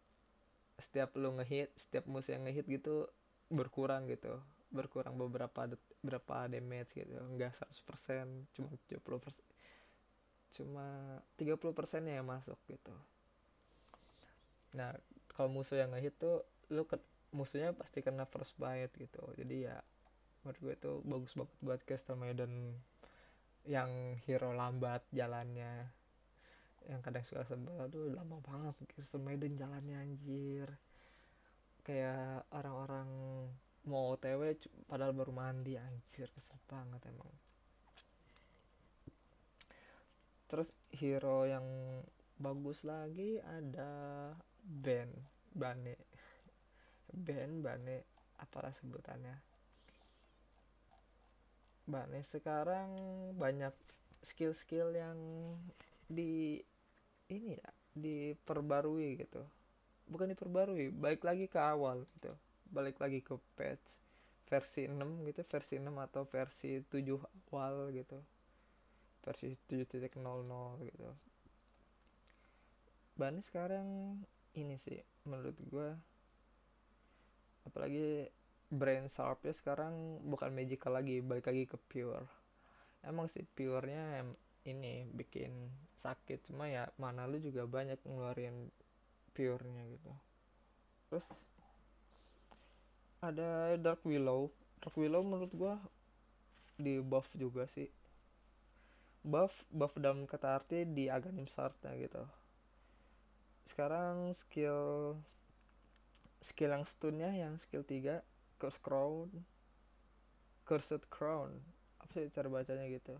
setiap 0.79 1.13
lu 1.19 1.35
ngehit 1.37 1.69
setiap 1.77 2.09
musuh 2.09 2.33
yang 2.33 2.47
ngehit 2.47 2.65
gitu 2.65 3.11
berkurang 3.51 4.07
gitu. 4.07 4.39
Berkurang 4.71 5.19
beberapa 5.19 5.67
berapa 6.03 6.51
damage 6.51 6.91
gitu. 6.93 7.15
Enggak 7.23 7.55
100% 7.57 8.51
cuma 8.53 8.69
70% 8.91 9.33
cuma 10.53 10.85
30% 11.41 12.05
nya 12.05 12.21
yang 12.21 12.27
masuk 12.29 12.59
gitu. 12.69 12.93
Nah 14.77 14.93
kalau 15.33 15.49
musuh 15.49 15.81
yang 15.81 15.89
ngehit 15.97 16.13
tuh 16.21 16.45
lu 16.69 16.85
ke, 16.85 17.01
musuhnya 17.33 17.73
pasti 17.73 18.05
kena 18.05 18.29
first 18.29 18.53
bite 18.61 18.93
gitu. 19.01 19.23
Jadi 19.33 19.65
ya 19.65 19.81
menurut 20.43 20.59
gue 20.59 20.73
itu 20.75 20.91
bagus 21.07 21.33
banget 21.33 21.57
buat 21.63 21.81
custom 21.87 22.17
Maiden 22.21 22.77
yang 23.65 24.19
hero 24.27 24.53
lambat 24.53 25.01
jalannya. 25.09 25.89
Yang 26.83 26.99
kadang 27.01 27.23
suka 27.25 27.43
sebel 27.47 27.79
aduh 27.79 28.11
lama 28.13 28.37
banget 28.43 28.75
custom 28.93 29.25
Maiden 29.25 29.57
jalannya 29.57 29.97
anjir. 29.97 30.69
Kayak 31.81 32.45
orang-orang 32.53 33.09
mau 33.83 34.15
otw 34.15 34.55
padahal 34.87 35.11
baru 35.11 35.33
mandi 35.35 35.75
anjir 35.75 36.31
kesel 36.31 36.59
banget 36.67 37.03
emang. 37.11 37.27
Terus 40.47 40.69
hero 40.95 41.43
yang 41.43 41.65
bagus 42.39 42.79
lagi 42.87 43.41
ada 43.43 43.91
Ben 44.63 45.11
Bane. 45.51 45.97
Ben 47.11 47.59
Bane 47.59 48.07
apalah 48.39 48.71
sebutannya? 48.79 49.35
Bane 51.83 52.23
sekarang 52.23 52.89
banyak 53.35 53.75
skill-skill 54.23 54.95
yang 54.95 55.19
di 56.07 56.63
ini 57.27 57.59
ya 57.59 57.69
diperbarui 57.99 59.19
gitu. 59.19 59.43
Bukan 60.07 60.31
diperbarui 60.31 60.93
balik 60.95 61.27
lagi 61.27 61.51
ke 61.51 61.59
awal 61.59 62.07
gitu 62.15 62.31
balik 62.73 62.97
lagi 62.97 63.21
ke 63.21 63.37
patch 63.53 63.85
versi 64.49 64.89
6 64.89 64.97
gitu 65.29 65.41
versi 65.45 65.77
6 65.77 65.93
atau 65.93 66.25
versi 66.25 66.81
7 66.81 66.99
awal 67.53 67.93
gitu. 67.93 68.17
Versi 69.23 69.55
7.00 69.55 70.19
gitu. 70.83 71.09
Bahannya 73.13 73.43
sekarang 73.45 73.87
ini 74.57 74.75
sih 74.81 74.97
menurut 75.29 75.55
gue 75.69 75.89
apalagi 77.63 78.27
brand 78.73 79.07
sharpnya 79.13 79.53
sekarang 79.53 80.19
bukan 80.25 80.49
magical 80.51 80.97
lagi 80.97 81.21
balik 81.21 81.47
lagi 81.47 81.63
ke 81.69 81.77
pure. 81.77 82.25
Emang 83.05 83.29
sih 83.29 83.45
purenya 83.45 84.25
ini 84.65 85.07
bikin 85.11 85.51
sakit 86.01 86.49
cuma 86.51 86.67
ya 86.67 86.87
mana 86.99 87.27
lu 87.27 87.39
juga 87.39 87.63
banyak 87.69 88.01
ngeluarin 88.03 88.71
purenya 89.31 89.83
gitu. 89.87 90.11
Terus 91.09 91.25
ada 93.23 93.79
dark 93.79 94.03
willow. 94.03 94.51
Dark 94.83 94.99
willow 94.99 95.23
menurut 95.23 95.51
gua 95.55 95.79
di 96.75 96.99
buff 96.99 97.31
juga 97.31 97.63
sih. 97.71 97.87
Buff 99.23 99.55
buff 99.71 99.95
dalam 99.95 100.27
kata 100.27 100.59
arti 100.59 100.83
di 100.83 101.07
aganim 101.07 101.47
startnya 101.47 101.95
gitu. 101.95 102.27
Sekarang 103.63 104.35
skill 104.35 105.15
skill 106.43 106.75
yang 106.75 106.83
stunnya 106.83 107.31
yang 107.31 107.55
skill 107.63 107.87
3 107.87 108.19
curse 108.59 108.79
crown. 108.83 109.31
Cursed 110.67 111.07
crown. 111.07 111.63
Apa 112.03 112.11
sih 112.19 112.27
cara 112.35 112.51
bacanya 112.51 112.83
gitu? 112.91 113.15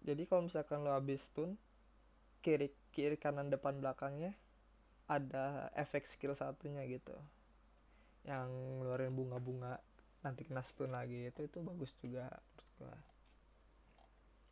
Jadi 0.00 0.24
kalau 0.24 0.48
misalkan 0.48 0.80
lo 0.80 0.96
habis 0.96 1.20
stun 1.20 1.60
kiri 2.40 2.72
kiri 2.96 3.20
kanan 3.20 3.52
depan 3.52 3.76
belakangnya 3.84 4.32
ada 5.04 5.68
efek 5.76 6.08
skill 6.08 6.32
satunya 6.32 6.80
gitu 6.88 7.12
yang 8.24 8.48
ngeluarin 8.80 9.16
bunga-bunga 9.16 9.80
nanti 10.20 10.44
kena 10.44 10.60
stun 10.60 10.92
lagi 10.92 11.32
itu 11.32 11.40
itu 11.48 11.58
bagus 11.64 11.92
juga 12.04 12.28
menurut 12.28 12.70
gua. 12.76 12.96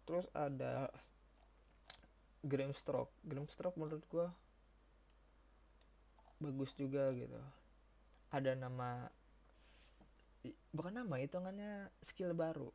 Terus 0.09 0.27
ada 0.33 0.89
Grimstroke 2.41 3.13
Grimstroke 3.21 3.77
menurut 3.77 4.05
gua 4.09 4.29
bagus 6.41 6.73
juga 6.79 7.13
gitu. 7.13 7.41
Ada 8.33 8.57
nama 8.57 9.11
bukan 10.73 11.03
nama 11.05 11.21
hitungannya 11.21 11.93
skill 12.01 12.33
baru. 12.33 12.73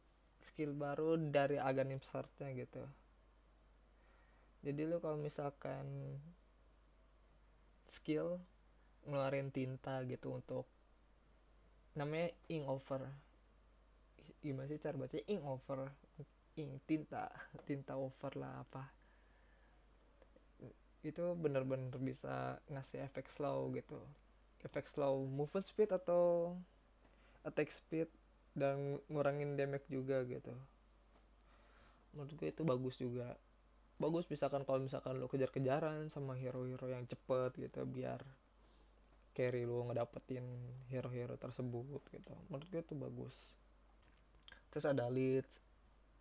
Skill 0.53 0.75
baru 0.75 1.17
dari 1.17 1.57
Aganim 1.57 2.03
Sartnya 2.03 2.51
gitu. 2.53 2.83
Jadi 4.63 4.81
lu 4.87 4.99
kalau 5.03 5.19
misalkan 5.19 6.19
skill 7.91 8.39
ngeluarin 9.03 9.51
tinta 9.51 9.99
gitu 10.07 10.39
untuk 10.39 10.67
namanya 11.93 12.33
ink 12.49 12.65
over. 12.65 13.01
Gimana 14.41 14.67
sih 14.67 14.81
cara 14.81 14.97
baca 14.97 15.17
ink 15.29 15.43
over. 15.45 15.79
Ink 16.57 16.71
tinta. 16.89 17.29
Tinta 17.67 17.93
over 17.97 18.33
lah 18.37 18.65
apa. 18.65 18.83
Itu 21.03 21.35
bener-bener 21.37 21.93
bisa 21.99 22.57
ngasih 22.71 23.05
efek 23.05 23.29
slow 23.33 23.69
gitu. 23.75 23.99
Efek 24.63 24.87
slow 24.89 25.27
movement 25.27 25.67
speed 25.67 25.91
atau 25.91 26.55
attack 27.43 27.69
speed 27.75 28.07
dan 28.55 29.01
ngurangin 29.11 29.59
damage 29.59 29.85
juga 29.91 30.23
gitu. 30.23 30.55
Menurut 32.13 32.31
gue 32.37 32.49
itu 32.49 32.63
bagus 32.63 32.95
juga. 32.95 33.35
Bagus 33.97 34.25
misalkan 34.29 34.63
kalau 34.63 34.79
misalkan 34.81 35.19
lo 35.19 35.27
kejar-kejaran 35.29 36.09
sama 36.13 36.37
hero-hero 36.39 36.87
yang 36.89 37.05
cepet 37.05 37.51
gitu 37.57 37.85
biar 37.85 38.21
carry 39.33 39.65
lu 39.65 39.89
ngedapetin 39.89 40.45
hero-hero 40.93 41.35
tersebut 41.35 42.01
gitu. 42.13 42.33
Menurut 42.47 42.67
gue 42.69 42.81
itu 42.85 42.95
bagus. 42.95 43.35
Terus 44.69 44.85
ada 44.89 45.09
leads 45.09 45.61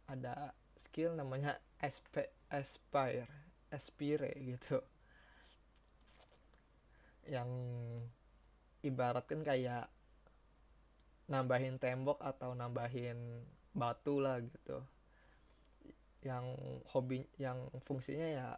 ada 0.09 0.53
skill 0.83 1.15
namanya 1.17 1.57
asp 1.81 2.21
aspire 2.53 3.29
aspire 3.73 4.33
gitu. 4.37 4.81
Yang 7.29 7.49
ibaratkan 8.83 9.47
kayak 9.47 9.87
nambahin 11.31 11.79
tembok 11.79 12.19
atau 12.21 12.53
nambahin 12.53 13.47
batu 13.73 14.21
lah 14.21 14.43
gitu. 14.43 14.85
Yang 16.21 16.45
hobi 16.93 17.25
yang 17.41 17.73
fungsinya 17.89 18.29
ya 18.29 18.49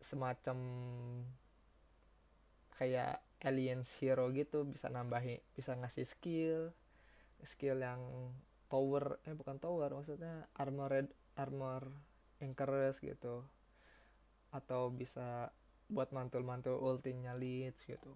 semacam 0.00 0.58
kayak 2.80 3.20
alien 3.44 3.84
hero 4.00 4.32
gitu 4.32 4.64
bisa 4.64 4.88
nambahin 4.88 5.40
bisa 5.52 5.76
ngasih 5.76 6.08
skill 6.08 6.72
skill 7.44 7.80
yang 7.80 8.00
tower 8.72 9.20
eh 9.28 9.36
bukan 9.36 9.60
tower 9.60 9.92
maksudnya 9.92 10.48
armored 10.56 11.12
armor 11.36 11.92
keras 12.48 12.96
gitu. 13.04 13.44
Atau 14.50 14.88
bisa 14.90 15.52
buat 15.92 16.08
mantul-mantul 16.10 16.80
ultinya 16.80 17.36
leads 17.36 17.84
gitu. 17.84 18.12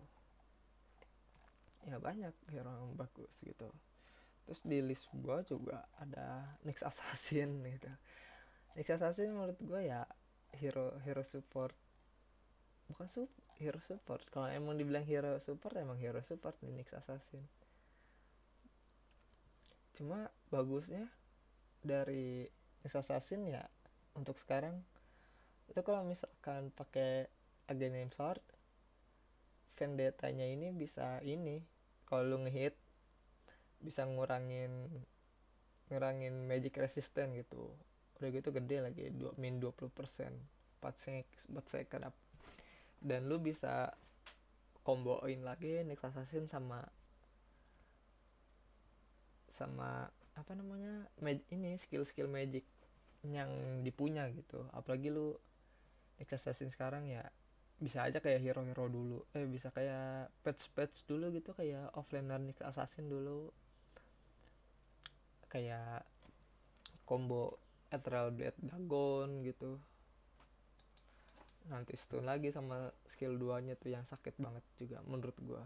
Ya 1.84 2.00
banyak 2.00 2.32
hero 2.48 2.72
yang 2.72 2.96
bagus 2.96 3.28
gitu. 3.44 3.68
Terus 4.48 4.60
di 4.64 4.80
list 4.80 5.04
gua 5.12 5.44
juga 5.44 5.84
ada 6.00 6.56
Nyx 6.64 6.80
Assassin 6.80 7.60
gitu. 7.76 7.92
Nyx 8.80 8.88
Assassin 8.96 9.36
menurut 9.36 9.60
gua 9.60 9.84
ya 9.84 10.00
hero 10.56 10.96
hero 11.04 11.20
support 11.26 11.74
bukan 12.88 13.08
sup 13.10 13.30
hero 13.58 13.80
support. 13.84 14.22
Kalau 14.30 14.50
emang 14.50 14.78
dibilang 14.78 15.06
hero 15.06 15.38
support 15.42 15.76
emang 15.78 15.98
hero 15.98 16.20
support 16.24 16.56
nih 16.62 16.82
Nyx 16.82 16.94
Assassin. 16.98 17.44
Cuma 19.94 20.30
bagusnya 20.50 21.06
dari 21.84 22.48
Nyx 22.82 22.94
Assassin 22.98 23.46
ya 23.46 23.62
untuk 24.18 24.38
sekarang 24.38 24.82
itu 25.70 25.80
kalau 25.80 26.04
misalkan 26.04 26.68
pakai 26.74 27.26
Aghanim 27.70 28.12
Sword 28.12 28.44
vendetta-nya 29.74 30.44
ini 30.44 30.70
bisa 30.70 31.18
ini 31.24 31.64
kalau 32.04 32.36
lu 32.36 32.38
ngehit 32.46 32.76
bisa 33.80 34.04
ngurangin 34.06 34.70
ngurangin 35.88 36.46
magic 36.48 36.76
resistant 36.80 37.32
gitu. 37.36 37.72
Udah 38.20 38.28
gitu 38.30 38.54
gede 38.54 38.80
lagi 38.80 39.10
dua 39.10 39.34
min 39.36 39.58
20% 39.58 39.90
4 40.84 41.00
sek 41.00 41.26
4 41.48 41.64
second 41.64 42.12
up 42.12 42.16
dan 43.04 43.28
lu 43.28 43.36
bisa 43.36 43.92
komboin 44.80 45.44
lagi 45.44 45.84
Nyx 45.84 46.00
Assassin 46.08 46.48
sama 46.48 46.80
sama 49.54 50.08
apa 50.34 50.52
namanya 50.56 51.06
mag, 51.22 51.38
ini 51.52 51.78
skill-skill 51.78 52.26
magic 52.26 52.64
yang 53.22 53.80
dipunya 53.84 54.26
gitu. 54.32 54.64
Apalagi 54.72 55.12
lu 55.12 55.36
Nyx 56.18 56.40
Assassin 56.40 56.72
sekarang 56.72 57.06
ya 57.06 57.22
bisa 57.76 58.08
aja 58.08 58.18
kayak 58.24 58.40
hero-hero 58.40 58.88
dulu. 58.88 59.18
Eh 59.36 59.44
bisa 59.44 59.68
kayak 59.68 60.32
patch-patch 60.40 61.04
dulu 61.04 61.28
gitu 61.36 61.52
kayak 61.52 61.92
offlaner 61.92 62.40
Nyx 62.40 62.64
Assassin 62.64 63.06
dulu. 63.06 63.52
Kayak 65.52 66.08
combo 67.04 67.60
Ethereal 67.92 68.34
Blade 68.34 68.58
Dagon 68.58 69.44
gitu 69.46 69.78
nanti 71.64 71.96
stun 71.96 72.28
lagi 72.28 72.52
sama 72.52 72.92
skill 73.08 73.40
2 73.40 73.64
nya 73.64 73.74
tuh 73.80 73.96
yang 73.96 74.04
sakit 74.04 74.36
banget 74.36 74.64
juga 74.76 75.00
menurut 75.08 75.36
gua. 75.40 75.64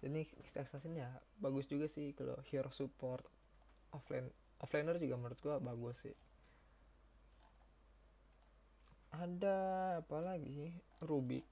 Jadi 0.00 0.24
Assassin 0.56 0.96
ya 0.96 1.12
bagus 1.36 1.68
juga 1.68 1.84
sih 1.92 2.16
kalau 2.16 2.40
hero 2.48 2.72
support 2.72 3.20
offlane 3.92 4.32
offlaner 4.64 4.96
juga 4.96 5.20
menurut 5.20 5.40
gua 5.44 5.56
bagus 5.60 5.96
sih. 6.00 6.16
Ada 9.12 9.58
apa 10.00 10.18
lagi? 10.24 10.72
Rubik. 11.04 11.44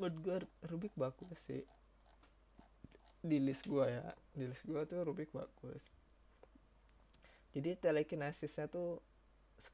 Menurut 0.00 0.16
gua 0.24 0.36
Rubik 0.64 0.92
bagus 0.96 1.36
sih. 1.44 1.60
Di 3.20 3.36
list 3.36 3.68
gua 3.68 3.84
ya 3.92 4.06
di 4.32 4.48
list 4.48 4.64
gua 4.64 4.88
tuh 4.88 5.04
Rubik 5.04 5.28
bagus. 5.36 5.84
Jadi 7.52 7.76
telekinesisnya 7.76 8.72
tuh 8.72 9.04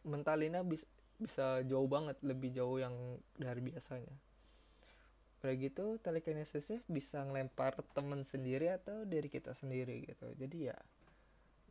mentalina 0.02 0.66
bisa 0.66 0.86
bisa 1.18 1.62
jauh 1.64 1.86
banget 1.86 2.18
lebih 2.20 2.50
jauh 2.50 2.78
yang 2.78 2.94
dari 3.38 3.60
biasanya. 3.62 4.14
Udah 5.44 5.54
gitu 5.60 6.00
telekinesisnya 6.00 6.80
bisa 6.88 7.20
ngelempar 7.20 7.76
temen 7.92 8.24
sendiri 8.24 8.72
atau 8.72 9.04
dari 9.04 9.28
kita 9.28 9.52
sendiri 9.52 10.08
gitu. 10.08 10.32
Jadi 10.40 10.72
ya 10.72 10.76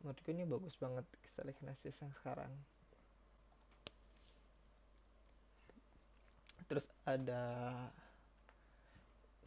menurutku 0.02 0.30
ini 0.30 0.46
bagus 0.46 0.78
banget 0.78 1.04
telekinesis 1.34 1.96
yang 1.98 2.12
sekarang. 2.14 2.52
Terus 6.70 6.86
ada 7.04 7.42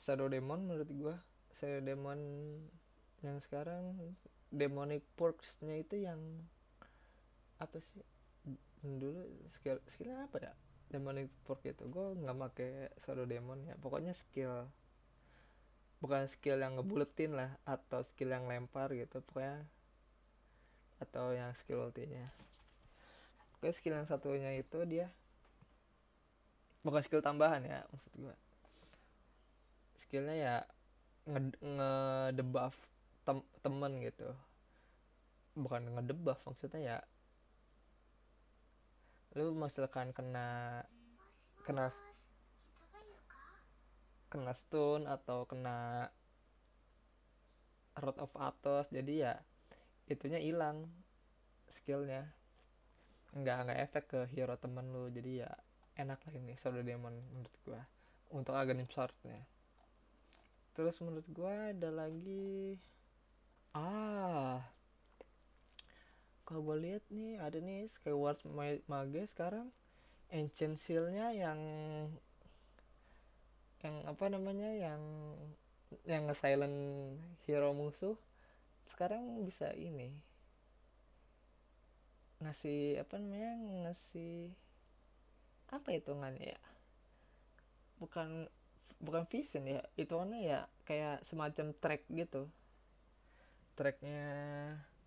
Shadow 0.03 0.27
Demon 0.27 0.67
menurut 0.67 0.89
gua. 0.91 1.15
Shadow 1.57 1.81
Demon 1.81 2.19
yang 3.25 3.41
sekarang 3.41 3.97
demonic 4.53 5.03
perks 5.17 5.47
nya 5.59 5.81
itu 5.81 5.99
yang 6.05 6.19
apa 7.57 7.81
sih 7.81 8.05
dulu 8.95 9.27
skill 9.51 9.83
skillnya 9.91 10.23
apa 10.31 10.37
ya? 10.39 10.53
Demonic 10.87 11.27
fork 11.43 11.67
itu. 11.67 11.83
Gue 11.91 12.15
nggak 12.15 12.37
pakai 12.47 12.71
shadow 13.03 13.27
demon 13.27 13.59
ya. 13.67 13.75
Pokoknya 13.75 14.15
skill 14.15 14.71
bukan 15.99 16.29
skill 16.31 16.61
yang 16.61 16.79
ngebuletin 16.79 17.35
lah 17.35 17.59
atau 17.67 18.07
skill 18.07 18.31
yang 18.31 18.47
lempar 18.47 18.95
gitu. 18.95 19.19
Pokoknya 19.19 19.67
atau 21.03 21.35
yang 21.35 21.51
skill 21.59 21.91
ultinya. 21.91 22.31
Pokoknya 23.57 23.75
skill 23.75 23.95
yang 23.99 24.07
satunya 24.07 24.55
itu 24.55 24.79
dia 24.87 25.11
bukan 26.87 27.03
skill 27.03 27.19
tambahan 27.19 27.67
ya 27.67 27.83
maksud 27.91 28.13
gue 28.15 28.35
skillnya 30.07 30.35
ya 30.39 30.55
nge, 31.27 31.59
nge 31.59 31.91
tem 33.27 33.43
temen 33.59 33.91
gitu. 33.99 34.31
Bukan 35.59 35.83
nge 35.91 36.03
debuff 36.07 36.39
maksudnya 36.47 36.79
ya 36.79 36.97
lu 39.37 39.53
misalkan 39.53 40.09
kena 40.17 40.81
kena 41.61 41.93
kena 44.33 44.53
stun 44.57 45.05
atau 45.05 45.45
kena 45.45 46.09
Rod 47.97 48.17
of 48.17 48.33
Atos 48.37 48.89
jadi 48.89 49.13
ya 49.13 49.33
itunya 50.09 50.41
hilang 50.41 50.89
skillnya. 51.69 52.33
Nggak 53.37 53.57
nggak 53.67 53.79
efek 53.85 54.03
ke 54.09 54.19
hero 54.33 54.57
temen 54.57 54.89
lu 54.89 55.13
jadi 55.13 55.45
ya 55.45 55.51
enak 55.97 56.21
lah 56.25 56.33
ini 56.33 56.53
Shadow 56.57 56.81
Demon 56.81 57.13
menurut 57.33 57.55
gua 57.65 57.81
untuk 58.33 58.57
Aghanim 58.57 58.89
Swordnya. 58.89 59.45
Terus 60.73 60.97
menurut 61.01 61.27
gua 61.29 61.73
ada 61.73 61.89
lagi 61.93 62.77
ah 63.77 64.61
kalau 66.47 66.63
gue 66.63 66.79
lihat 66.79 67.03
nih 67.11 67.43
ada 67.43 67.59
nih 67.59 67.91
Skyward 67.99 68.39
Mage 68.87 69.27
sekarang. 69.35 69.67
Ancient 70.31 70.79
Seal-nya 70.79 71.35
yang 71.35 71.59
yang 73.83 73.95
apa 74.07 74.31
namanya 74.31 74.71
yang 74.71 75.03
yang 76.07 76.27
nge-silent 76.27 76.75
hero 77.43 77.75
musuh 77.75 78.15
sekarang 78.87 79.43
bisa 79.43 79.75
ini. 79.75 80.15
Ngasih 82.39 83.03
apa 83.03 83.19
namanya 83.19 83.51
ngasih 83.91 84.55
apa 85.67 85.99
hitungannya 85.99 86.55
ya? 86.55 86.61
Bukan 87.99 88.47
bukan 89.03 89.27
vision 89.27 89.67
ya 89.67 89.83
hitungannya 89.99 90.47
ya 90.47 90.59
kayak 90.87 91.27
semacam 91.27 91.75
track 91.75 92.07
gitu. 92.07 92.47
Tracknya 93.75 94.23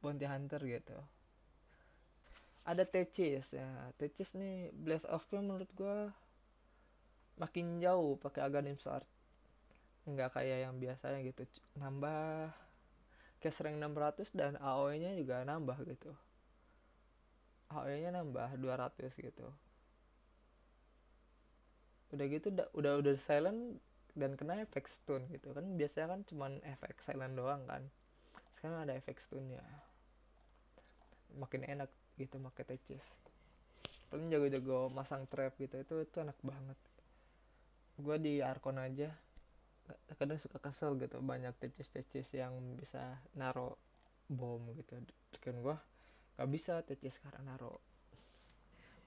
bounty 0.05 0.29
hunter 0.29 0.61
gitu 0.69 1.01
ada 2.71 2.85
Tecis 2.87 3.51
ya. 3.51 3.69
Tecis 3.99 4.31
nih 4.39 4.71
Blast 4.71 5.07
of 5.11 5.27
nya 5.35 5.43
menurut 5.43 5.71
gua 5.75 6.15
makin 7.41 7.81
jauh 7.81 8.21
pakai 8.21 8.45
Aghanim 8.45 8.77
Sword 8.77 9.07
nggak 10.09 10.33
kayak 10.33 10.59
yang 10.65 10.75
biasanya 10.81 11.21
gitu. 11.23 11.45
Nambah 11.77 12.51
kayak 13.41 13.55
sering 13.57 13.77
600 13.81 14.33
dan 14.33 14.57
AOE 14.61 15.01
nya 15.01 15.13
juga 15.17 15.45
nambah 15.45 15.77
gitu. 15.87 16.13
AOE 17.73 18.01
nya 18.03 18.11
nambah 18.17 18.57
200 18.57 19.13
gitu. 19.17 19.47
Udah 22.11 22.27
gitu 22.27 22.49
udah 22.75 22.93
udah 22.99 23.15
silent 23.29 23.79
dan 24.19 24.35
kena 24.35 24.65
efek 24.65 24.91
stun 24.91 25.29
gitu. 25.31 25.53
Kan 25.55 25.79
biasanya 25.79 26.17
kan 26.17 26.21
cuman 26.27 26.53
efek 26.67 26.99
silent 27.05 27.37
doang 27.37 27.63
kan. 27.69 27.87
Sekarang 28.59 28.89
ada 28.89 28.97
efek 28.97 29.21
stunnya. 29.23 29.63
Makin 31.39 31.63
enak 31.63 31.91
gitu 32.21 32.37
pakai 32.37 32.77
tecis. 32.77 33.05
Paling 34.13 34.29
jago-jago 34.29 34.93
masang 34.93 35.25
trap 35.33 35.57
gitu 35.57 35.81
itu 35.81 35.95
itu 36.05 36.17
enak 36.21 36.37
banget. 36.45 36.79
Gue 37.97 38.17
di 38.21 38.45
Arkon 38.45 38.77
aja 38.77 39.09
kadang 40.21 40.39
suka 40.39 40.63
kesel 40.63 40.95
gitu 41.03 41.19
banyak 41.19 41.51
tecis-tecis 41.59 42.29
yang 42.37 42.53
bisa 42.77 43.17
naro 43.35 43.81
bom 44.29 44.61
gitu. 44.77 45.01
Kan 45.41 45.57
gue 45.65 45.77
gak 46.37 46.51
bisa 46.53 46.85
tecis 46.85 47.17
karena 47.25 47.57
naro 47.57 47.81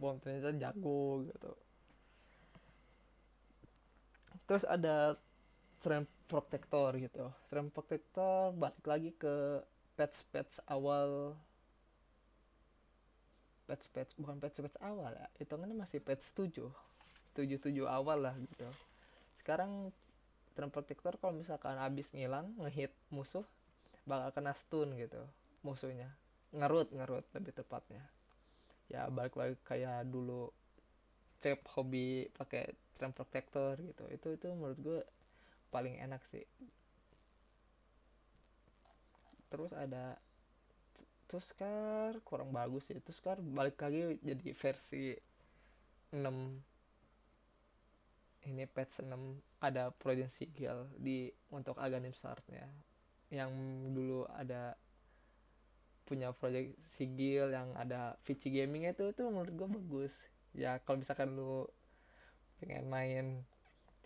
bom 0.02 0.18
ternyata 0.20 0.52
jago 0.58 1.24
gitu. 1.30 1.52
Terus 4.44 4.64
ada 4.68 5.16
strength 5.80 6.12
protector 6.28 6.96
gitu. 7.00 7.32
Strength 7.48 7.72
protector 7.76 8.52
balik 8.56 8.84
lagi 8.84 9.12
ke 9.16 9.64
patch 9.96 10.26
patch 10.34 10.60
awal 10.68 11.38
patch 13.66 13.88
patch 13.92 14.12
bukan 14.20 14.38
patch 14.40 14.60
patch 14.60 14.78
awal 14.84 15.12
ya. 15.12 15.28
Hitungannya 15.40 15.76
masih 15.78 16.04
patch 16.04 16.24
7 16.36 16.68
tujuh 17.34 17.58
tujuh 17.58 17.86
awal 17.90 18.22
lah 18.22 18.36
gitu. 18.38 18.70
Sekarang 19.42 19.90
strength 20.54 20.74
protector 20.78 21.18
kalau 21.18 21.34
misalkan 21.34 21.82
abis 21.82 22.14
ngilang 22.14 22.54
ngehit 22.62 22.94
musuh 23.10 23.44
bakal 24.06 24.30
kena 24.36 24.54
stun 24.54 24.94
gitu 24.94 25.26
musuhnya. 25.66 26.14
Ngerut 26.54 26.94
ngerut 26.94 27.26
lebih 27.34 27.54
tepatnya. 27.58 28.06
Ya 28.92 29.10
balik 29.10 29.34
lagi 29.34 29.58
kayak 29.66 30.06
dulu 30.14 30.54
cep 31.42 31.66
hobi 31.74 32.30
pakai 32.38 32.70
strength 32.94 33.18
protector 33.18 33.82
gitu. 33.82 34.06
Itu 34.14 34.28
itu 34.38 34.48
menurut 34.54 34.78
gue 34.78 35.02
paling 35.74 35.98
enak 35.98 36.22
sih. 36.30 36.46
Terus 39.50 39.74
ada 39.74 40.22
Tuskar 41.34 42.22
kurang 42.22 42.54
bagus 42.54 42.86
ya 42.86 43.02
Tuskar. 43.02 43.42
Balik 43.42 43.82
lagi 43.82 44.22
jadi 44.22 44.54
versi 44.54 45.18
6 46.14 46.22
ini 48.46 48.70
patch 48.70 49.02
6 49.02 49.10
ada 49.66 49.90
Projen 49.90 50.30
Sigil 50.30 50.86
di 51.02 51.34
untuk 51.50 51.74
Aghanim 51.82 52.14
Swordnya 52.14 52.70
yang 53.34 53.50
dulu 53.98 54.30
ada 54.30 54.78
punya 56.06 56.30
project 56.36 56.78
Sigil 57.00 57.50
yang 57.50 57.74
ada 57.74 58.14
Vici 58.28 58.54
Gaming 58.54 58.86
itu 58.86 59.10
itu 59.10 59.26
menurut 59.26 59.50
gue 59.58 59.68
bagus. 59.82 60.14
Ya 60.54 60.78
kalau 60.86 61.02
misalkan 61.02 61.34
lu 61.34 61.66
pengen 62.62 62.86
main 62.94 63.26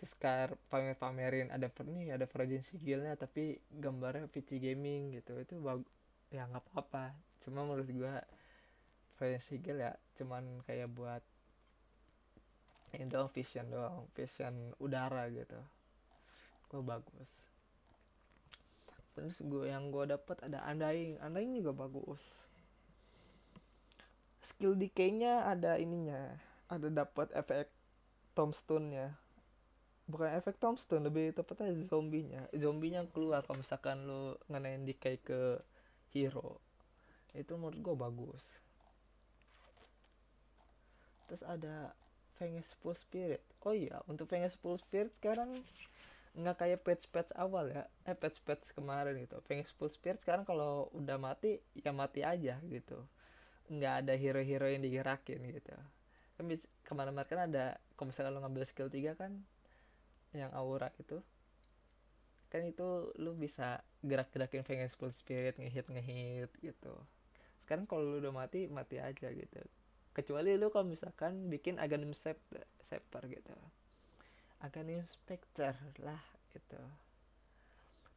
terus 0.00 0.14
kar 0.16 0.56
pamer 0.72 0.96
pamerin 0.96 1.52
ada 1.52 1.68
nih 1.68 2.16
ada 2.16 2.24
Project 2.24 2.72
Sigilnya 2.72 3.18
tapi 3.20 3.60
gambarnya 3.68 4.32
Vici 4.32 4.56
Gaming 4.56 5.12
gitu. 5.18 5.36
Itu 5.42 5.60
bagus 5.60 5.97
ya 6.34 6.48
nggak 6.48 6.64
apa-apa. 6.72 7.14
Cuma 7.44 7.64
menurut 7.64 7.88
gua 7.92 8.24
Project 9.16 9.44
Sigil 9.50 9.82
ya 9.82 9.92
cuman 10.20 10.62
kayak 10.66 10.90
buat 10.94 11.22
ini 12.96 13.04
doang 13.10 13.28
vision 13.28 13.68
doang 13.68 14.08
vision 14.16 14.72
udara 14.80 15.28
gitu. 15.32 15.58
Gua 16.72 16.96
bagus. 16.96 17.30
Terus 19.18 19.34
gue 19.42 19.66
yang 19.66 19.90
gue 19.90 20.14
dapat 20.14 20.38
ada 20.46 20.62
undying. 20.70 21.18
Undying 21.18 21.58
juga 21.58 21.74
bagus. 21.74 22.22
Skill 24.46 24.78
decay-nya 24.78 25.42
ada 25.42 25.74
ininya 25.74 26.38
ada 26.68 26.92
dapat 26.92 27.32
efek 27.32 27.72
tombstone 28.36 28.86
nya 28.92 29.06
bukan 30.08 30.28
efek 30.36 30.60
tombstone 30.60 31.08
lebih 31.08 31.32
tepatnya 31.36 31.72
zombinya 31.88 32.44
zombinya 32.52 33.04
keluar 33.12 33.44
kalau 33.44 33.60
misalkan 33.60 34.04
lu 34.04 34.36
ngenain 34.48 34.84
decay 34.84 35.20
ke 35.20 35.60
hero. 36.12 36.60
Itu 37.36 37.56
menurut 37.60 37.78
gue 37.80 37.94
bagus. 37.94 38.44
Terus 41.28 41.42
ada 41.44 41.92
Venus 42.40 42.68
Full 42.80 42.96
Spirit. 42.96 43.42
Oh 43.66 43.74
iya 43.74 44.00
untuk 44.08 44.30
Venus 44.30 44.56
Full 44.62 44.80
Spirit 44.80 45.12
sekarang 45.20 45.60
nggak 46.38 46.56
kayak 46.56 46.80
patch-patch 46.86 47.34
awal 47.34 47.68
ya. 47.68 47.84
Eh 48.06 48.16
patch-patch 48.16 48.72
kemarin 48.78 49.18
gitu. 49.20 49.36
Venus 49.44 49.74
Full 49.76 49.92
Spirit 49.92 50.22
sekarang 50.22 50.46
kalau 50.48 50.88
udah 50.96 51.18
mati 51.20 51.60
ya 51.76 51.90
mati 51.92 52.24
aja 52.24 52.56
gitu. 52.64 52.98
Nggak 53.68 53.94
ada 54.06 54.14
hero-hero 54.16 54.66
yang 54.70 54.80
digerakin 54.80 55.40
gitu. 55.52 55.76
Kan 56.38 56.46
ke 56.54 56.92
mana-mana 56.96 57.26
kan 57.28 57.50
ada 57.50 57.76
kalau 57.98 58.14
misalnya 58.14 58.32
lo 58.32 58.40
ngambil 58.40 58.64
skill 58.64 58.88
3 58.88 59.18
kan 59.18 59.32
yang 60.32 60.54
aura 60.54 60.88
itu 60.96 61.18
kan 62.48 62.64
itu 62.64 63.12
lu 63.20 63.36
bisa 63.36 63.84
gerak-gerakin 64.00 64.64
Venus 64.64 64.96
Full 64.96 65.12
Spirit 65.12 65.60
ngehit 65.60 65.84
ngehit 65.88 66.50
gitu. 66.64 66.94
Sekarang 67.64 67.84
kalau 67.84 68.04
lu 68.04 68.24
udah 68.24 68.32
mati 68.32 68.64
mati 68.68 68.96
aja 68.96 69.28
gitu. 69.28 69.60
Kecuali 70.16 70.56
lu 70.56 70.72
kalau 70.72 70.88
misalkan 70.88 71.52
bikin 71.52 71.76
Aghanim 71.76 72.16
Scepter 72.16 73.22
gitu. 73.28 73.56
Aghanim 74.58 75.06
Spectre 75.06 75.78
lah 76.02 76.18
gitu. 76.50 76.80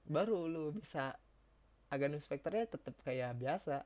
Baru 0.10 0.50
lu 0.50 0.74
bisa 0.74 1.20
Aghanim 1.92 2.24
Spectre 2.24 2.64
ya 2.64 2.66
tetap 2.66 2.96
kayak 3.06 3.38
biasa. 3.38 3.86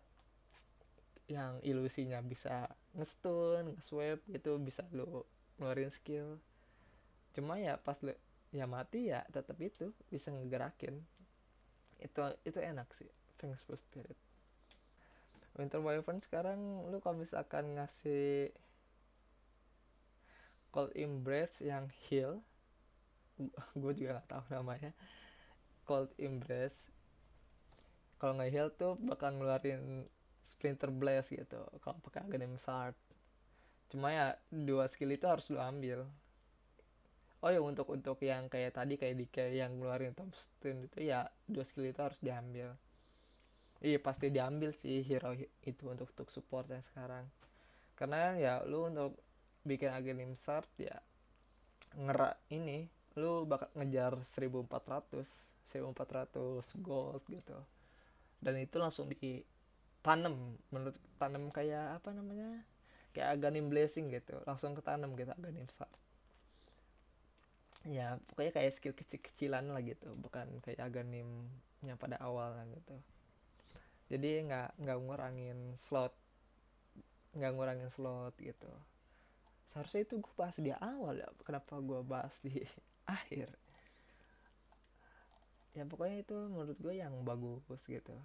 Yang 1.26 1.54
ilusinya 1.66 2.22
bisa 2.22 2.70
ngestun, 2.94 3.74
nge-swipe 3.74 4.22
gitu 4.30 4.62
bisa 4.62 4.86
lu 4.94 5.26
ngeluarin 5.58 5.90
skill. 5.90 6.38
Cuma 7.34 7.58
ya 7.60 7.76
pas 7.82 7.98
lu 8.06 8.14
ya 8.54 8.66
mati 8.66 9.10
ya 9.10 9.26
tetap 9.32 9.58
itu 9.62 9.94
bisa 10.10 10.30
ngegerakin. 10.30 11.00
Itu 12.02 12.20
itu 12.46 12.60
enak 12.60 12.90
sih 12.98 13.10
Full 13.46 13.78
Spirit. 13.78 14.18
Winter 15.54 15.80
wyvern 15.80 16.18
sekarang 16.20 16.90
lu 16.90 16.98
kalau 16.98 17.22
misalkan 17.22 17.78
ngasih 17.78 18.50
cold 20.74 20.92
embrace 20.98 21.62
yang 21.62 21.88
heal? 22.10 22.42
Gue 23.80 23.94
juga 23.94 24.20
gak 24.20 24.28
tahu 24.34 24.44
namanya. 24.50 24.92
Cold 25.86 26.10
embrace. 26.18 26.90
Kalau 28.18 28.36
nggak 28.42 28.52
heal 28.52 28.70
tuh 28.74 28.98
bakal 28.98 29.38
ngeluarin 29.38 30.10
splinter 30.56 30.90
blast 30.90 31.34
gitu 31.34 31.62
kalau 31.84 32.00
pakai 32.06 32.24
aghanim 32.24 32.56
shard 32.62 32.96
cuma 33.92 34.10
ya 34.10 34.28
dua 34.50 34.90
skill 34.90 35.14
itu 35.14 35.26
harus 35.28 35.46
lu 35.52 35.60
ambil 35.62 36.08
oh 37.46 37.54
ya 37.54 37.62
untuk 37.62 37.94
untuk 37.94 38.18
yang 38.26 38.50
kayak 38.50 38.74
tadi 38.74 38.98
kayak 38.98 39.16
di 39.22 39.26
kayak 39.30 39.54
yang 39.54 39.78
ngeluarin 39.78 40.18
tombstone 40.18 40.90
itu 40.90 41.14
ya 41.14 41.30
dua 41.46 41.62
skill 41.62 41.86
itu 41.86 42.02
harus 42.02 42.18
diambil. 42.18 42.74
Iya 43.86 44.02
pasti 44.02 44.34
diambil 44.34 44.74
sih 44.74 45.06
hero 45.06 45.38
itu 45.62 45.84
untuk 45.86 46.10
untuk 46.10 46.34
support 46.34 46.66
yang 46.74 46.82
sekarang. 46.90 47.30
Karena 47.94 48.34
ya 48.34 48.54
lu 48.66 48.90
untuk 48.90 49.22
bikin 49.62 49.94
aghanim 49.94 50.34
shard 50.34 50.66
ya 50.82 50.98
ngerak 51.94 52.42
ini 52.50 52.90
lu 53.14 53.46
bakal 53.46 53.70
ngejar 53.78 54.18
1400 54.34 55.30
1400 55.70 56.66
gold 56.82 57.22
gitu. 57.30 57.62
Dan 58.42 58.58
itu 58.58 58.82
langsung 58.82 59.06
ditanam 59.06 60.58
menurut 60.74 60.98
tanam 61.22 61.54
kayak 61.54 62.02
apa 62.02 62.10
namanya? 62.10 62.66
Kayak 63.14 63.38
aganim 63.38 63.70
blessing 63.70 64.10
gitu 64.10 64.42
langsung 64.50 64.74
ketanam 64.74 65.14
gitu 65.14 65.30
aganim 65.30 65.70
shard 65.70 66.05
ya 67.86 68.18
pokoknya 68.30 68.52
kayak 68.58 68.74
skill 68.74 68.98
kecil-kecilan 68.98 69.70
lah 69.70 69.82
gitu 69.86 70.10
bukan 70.18 70.58
kayak 70.66 70.82
aganimnya 70.82 71.96
pada 72.02 72.18
awal 72.18 72.58
gitu. 72.74 72.98
Jadi 74.10 74.46
nggak 74.50 74.82
nggak 74.82 74.98
ngurangin 75.02 75.78
slot 75.86 76.14
nggak 77.38 77.52
ngurangin 77.54 77.90
slot 77.94 78.34
gitu. 78.42 78.72
Seharusnya 79.70 80.08
itu 80.08 80.16
gue 80.24 80.34
bahas 80.40 80.58
di 80.58 80.72
awal 80.74 81.20
ya 81.20 81.30
kenapa 81.46 81.78
gue 81.78 82.00
bahas 82.02 82.34
di 82.42 82.66
akhir. 83.18 83.54
Ya 85.76 85.84
pokoknya 85.84 86.24
itu 86.24 86.38
menurut 86.50 86.78
gue 86.80 86.94
yang 86.96 87.14
bagus 87.22 87.84
gitu. 87.86 88.16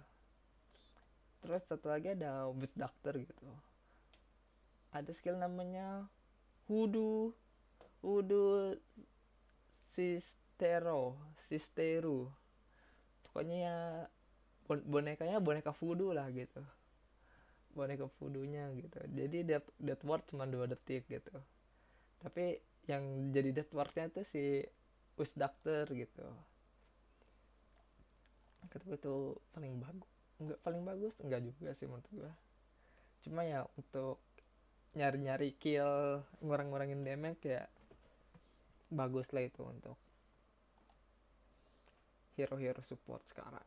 Terus 1.41 1.61
satu 1.67 1.91
lagi 1.91 2.17
ada 2.17 2.49
witch 2.49 2.73
doctor 2.73 3.13
gitu. 3.19 3.49
Ada 4.95 5.11
skill 5.13 5.37
namanya 5.37 6.07
Hudu 6.65 7.35
Hudu 8.01 8.73
Sistero 9.93 11.19
Sisteru. 11.47 12.31
Pokoknya 13.27 13.57
ya 13.57 13.77
bonekanya 14.67 15.43
boneka 15.43 15.75
voodoo 15.75 16.15
lah 16.15 16.27
gitu. 16.31 16.63
Boneka 17.75 18.07
voodoo-nya 18.19 18.71
gitu. 18.75 18.99
Jadi 19.11 19.47
death, 19.47 19.67
death 19.79 20.03
ward 20.03 20.23
cuma 20.27 20.47
dua 20.47 20.67
detik 20.67 21.07
gitu. 21.07 21.35
Tapi 22.19 22.59
yang 22.89 23.31
jadi 23.31 23.51
death 23.51 23.71
ward-nya 23.75 24.11
tuh 24.11 24.25
si 24.27 24.63
Wish 25.19 25.35
Doctor 25.35 25.85
gitu. 25.91 26.27
Kata 28.71 28.87
itu 28.95 29.35
paling 29.51 29.83
bagus 29.83 30.11
enggak 30.41 30.59
paling 30.65 30.81
bagus 30.81 31.13
enggak 31.21 31.41
juga 31.43 31.69
sih 31.75 31.85
menurut 31.85 32.07
gua. 32.15 32.31
Cuma 33.21 33.45
ya 33.45 33.67
untuk 33.77 34.23
nyari-nyari 34.95 35.55
kill 35.59 36.23
ngurang-ngurangin 36.43 37.03
damage 37.03 37.47
ya 37.47 37.63
bagus 38.91 39.31
lah 39.31 39.47
itu 39.47 39.63
untuk 39.63 39.95
hero-hero 42.35 42.83
support 42.83 43.23
sekarang. 43.31 43.65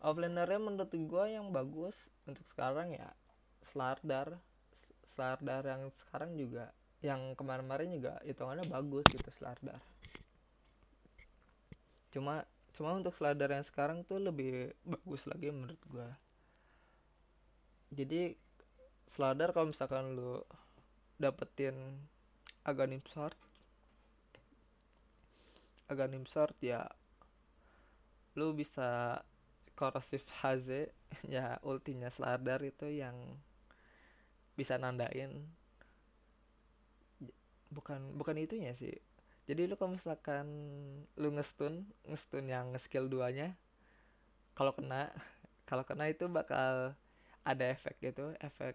Offlanernya 0.00 0.60
menurut 0.62 0.92
gue 0.92 1.24
yang 1.26 1.50
bagus 1.50 1.96
untuk 2.24 2.46
sekarang 2.46 2.94
ya 2.94 3.10
Slardar. 3.74 4.38
Slardar 5.12 5.62
yang 5.66 5.82
sekarang 6.06 6.38
juga 6.38 6.70
yang 7.02 7.34
kemarin-kemarin 7.34 7.90
juga 7.92 8.12
hitungannya 8.22 8.64
bagus 8.70 9.04
gitu 9.10 9.28
Slardar. 9.34 9.82
Cuma 12.14 12.46
cuma 12.72 12.94
untuk 12.94 13.12
Slardar 13.16 13.50
yang 13.50 13.66
sekarang 13.66 14.06
tuh 14.06 14.20
lebih 14.20 14.72
bagus 14.84 15.24
lagi 15.24 15.48
menurut 15.48 15.80
gue 15.88 16.08
jadi 17.94 18.34
Slardar 19.14 19.54
kalau 19.54 19.70
misalkan 19.70 20.18
lu 20.18 20.42
dapetin 21.16 22.04
Aganim 22.66 23.02
Sword 23.06 23.38
Aganim 25.86 26.26
Sword 26.26 26.58
ya. 26.58 26.82
Lu 28.34 28.52
bisa 28.52 29.22
korosif 29.78 30.26
Haze 30.42 30.90
ya 31.34 31.62
ultinya 31.62 32.10
Slardar 32.10 32.60
itu 32.66 32.90
yang 32.90 33.14
bisa 34.58 34.76
nandain. 34.76 35.46
Bukan 37.70 38.18
bukan 38.18 38.36
itunya 38.42 38.74
sih. 38.74 38.94
Jadi 39.46 39.70
lu 39.70 39.78
kalau 39.78 39.94
misalkan 39.94 40.46
lu 41.14 41.30
ngestun 41.38 41.86
ngestun 42.10 42.50
yang 42.50 42.74
skill 42.82 43.06
duanya 43.06 43.54
kalau 44.58 44.74
kena 44.74 45.14
kalau 45.70 45.86
kena 45.86 46.10
itu 46.10 46.26
bakal 46.26 46.98
ada 47.46 47.64
efek 47.70 47.94
gitu. 48.02 48.34
Efek 48.42 48.74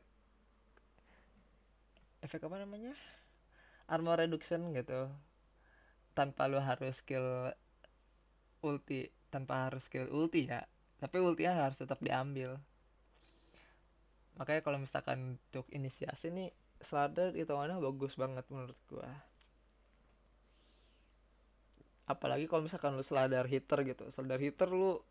efek 2.23 2.39
apa 2.47 2.55
namanya 2.55 2.95
armor 3.91 4.23
reduction 4.23 4.71
gitu. 4.71 5.11
Tanpa 6.15 6.47
lu 6.47 6.63
harus 6.63 7.03
skill 7.03 7.51
ulti 8.63 9.11
tanpa 9.33 9.67
harus 9.67 9.89
skill 9.89 10.05
ulti 10.13 10.45
ya 10.45 10.61
tapi 11.01 11.17
ultinya 11.17 11.65
harus 11.65 11.81
tetap 11.81 11.97
diambil. 11.97 12.61
Makanya 14.37 14.61
kalau 14.61 14.77
misalkan 14.77 15.41
untuk 15.41 15.65
inisiasi 15.73 16.29
nih 16.29 16.53
Slardar 16.81 17.33
hitungannya 17.33 17.77
bagus 17.81 18.13
banget 18.17 18.45
menurut 18.53 18.77
gua. 18.85 19.09
Apalagi 22.05 22.45
kalau 22.45 22.65
misalkan 22.65 22.93
lu 22.93 23.01
Slardar 23.01 23.49
hitter 23.49 23.81
gitu. 23.81 24.09
Slardar 24.13 24.37
hitter 24.37 24.69
lu 24.69 25.01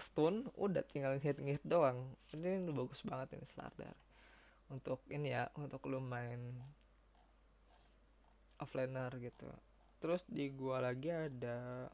stun 0.00 0.48
udah 0.58 0.82
tinggal 0.88 1.14
hit 1.20 1.38
hit 1.38 1.62
doang. 1.62 2.16
Ini, 2.32 2.66
bagus 2.72 3.04
banget 3.04 3.36
ini 3.36 3.46
Slardar 3.52 3.94
untuk 4.72 5.04
ini 5.12 5.36
ya 5.36 5.52
untuk 5.60 5.84
lu 5.92 6.00
main 6.00 6.56
offlaner 8.62 9.10
gitu. 9.18 9.50
Terus 9.98 10.22
di 10.30 10.48
gua 10.54 10.78
lagi 10.78 11.10
ada 11.10 11.90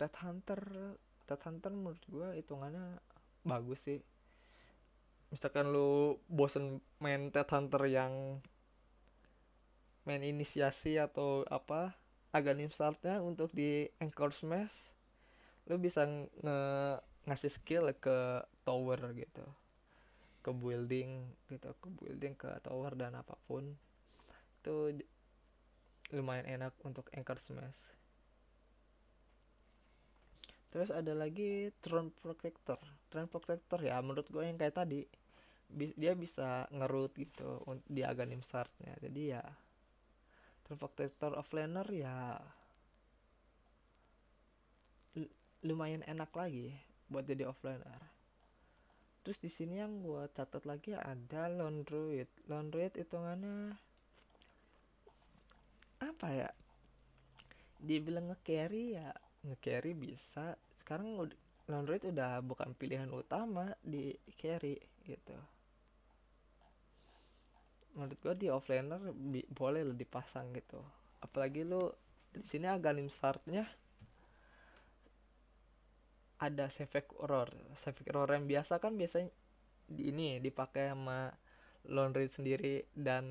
Ted 0.00 0.14
Hunter. 0.24 0.60
Ted 1.24 1.40
Hunter 1.44 1.72
menurut 1.72 2.02
gue 2.08 2.28
hitungannya 2.40 3.00
bagus 3.46 3.80
sih. 3.84 4.00
Misalkan 5.32 5.72
lu 5.72 6.20
bosen 6.28 6.80
main 7.00 7.30
Ted 7.32 7.48
Hunter 7.48 7.84
yang 7.88 8.42
main 10.04 10.20
inisiasi 10.20 11.00
atau 11.00 11.48
apa 11.48 11.96
agak 12.34 12.58
startnya 12.74 13.22
untuk 13.24 13.54
di 13.54 13.88
Anchor 14.02 14.34
Smash 14.34 14.74
lu 15.64 15.80
bisa 15.80 16.04
nge 16.04 16.58
ngasih 17.24 17.52
skill 17.56 17.88
ke 17.96 18.44
tower 18.68 19.00
gitu 19.16 19.44
ke 20.44 20.52
building 20.52 21.24
gitu 21.48 21.72
ke 21.80 21.88
building 21.88 22.36
ke 22.36 22.52
tower 22.60 22.92
dan 22.92 23.16
apa 23.16 23.32
pun 23.48 23.72
itu 24.60 25.00
lumayan 26.12 26.44
enak 26.44 26.76
untuk 26.84 27.08
Anchor 27.16 27.40
Smash. 27.40 27.80
Terus 30.68 30.92
ada 30.92 31.16
lagi 31.16 31.72
Throne 31.80 32.12
Protector. 32.12 32.76
Throne 33.08 33.30
Protector 33.30 33.80
ya 33.80 33.96
menurut 34.04 34.28
gue 34.28 34.44
yang 34.44 34.60
kayak 34.60 34.76
tadi 34.76 35.08
dia 35.74 36.12
bisa 36.14 36.68
ngerut 36.70 37.16
gitu 37.16 37.64
di 37.88 38.04
Aganim 38.04 38.44
Startnya 38.44 38.94
jadi 39.00 39.40
ya 39.40 39.44
Throne 40.66 40.80
Protector 40.80 41.34
offlaner 41.34 41.88
ya 41.90 42.38
lumayan 45.64 46.04
enak 46.04 46.30
lagi 46.36 46.76
buat 47.08 47.24
jadi 47.24 47.48
offlaner 47.48 48.13
terus 49.24 49.40
di 49.40 49.48
sini 49.48 49.80
yang 49.80 50.04
gue 50.04 50.28
catat 50.36 50.68
lagi 50.68 50.92
ada 50.92 51.48
Londroid 51.48 52.28
Londroid 52.44 52.92
hitungannya 52.92 53.72
apa 56.04 56.28
ya? 56.28 56.50
Dibilang 57.80 58.32
nge-carry 58.32 59.00
ya 59.00 59.08
nge-carry 59.44 59.92
bisa. 59.92 60.56
Sekarang 60.80 61.16
Android 61.68 62.04
udah 62.04 62.44
bukan 62.44 62.76
pilihan 62.76 63.08
utama 63.08 63.72
di 63.80 64.12
carry 64.36 64.76
gitu. 65.04 65.36
Menurut 67.96 68.18
gua 68.20 68.34
di 68.36 68.48
offlaner 68.50 69.00
boleh 69.48 69.80
lo 69.86 69.94
dipasang 69.96 70.52
gitu. 70.56 70.80
Apalagi 71.24 71.64
lu 71.64 71.88
di 72.34 72.44
sini 72.44 72.66
aganim 72.66 73.08
startnya 73.08 73.64
ada 76.42 76.66
Sevek 76.70 77.14
Roar 77.18 77.50
Sevek 77.82 78.10
Roar 78.10 78.34
yang 78.34 78.50
biasa 78.50 78.82
kan 78.82 78.98
biasanya 78.98 79.30
di 79.84 80.10
ini 80.10 80.40
dipakai 80.40 80.90
sama 80.90 81.30
laundry 81.88 82.28
sendiri 82.32 82.88
dan 82.96 83.24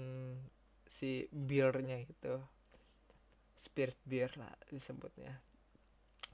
si 0.85 1.25
beernya 1.33 2.05
itu. 2.05 2.37
Spirit 3.63 3.97
beer 4.05 4.29
lah 4.37 4.53
disebutnya. 4.69 5.39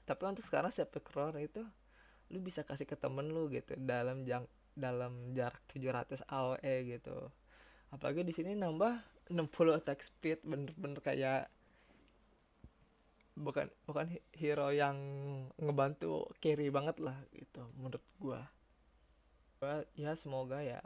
Tapi 0.04 0.22
untuk 0.26 0.44
sekarang 0.44 0.74
siapa 0.74 0.98
keluar 1.00 1.38
itu 1.38 1.62
lu 2.30 2.42
bisa 2.42 2.66
kasih 2.66 2.84
ke 2.84 2.98
temen 2.98 3.30
lu 3.30 3.46
gitu 3.48 3.78
dalam 3.78 4.26
jang 4.26 4.44
dalam 4.74 5.34
jarak 5.34 5.62
700 5.70 6.26
AOE 6.26 6.76
gitu. 6.90 7.30
Apalagi 7.94 8.26
di 8.26 8.34
sini 8.34 8.58
nambah 8.58 8.98
60 9.30 9.78
attack 9.78 10.02
speed 10.02 10.42
bener-bener 10.42 11.00
kayak 11.02 11.50
bukan 13.40 13.66
bukan 13.88 14.06
hero 14.36 14.68
yang 14.70 14.96
ngebantu 15.56 16.28
carry 16.38 16.68
banget 16.68 17.00
lah 17.00 17.16
gitu 17.32 17.64
menurut 17.80 18.04
gua. 18.20 18.40
Gua 19.58 19.82
ya 19.96 20.12
semoga 20.14 20.60
ya 20.60 20.84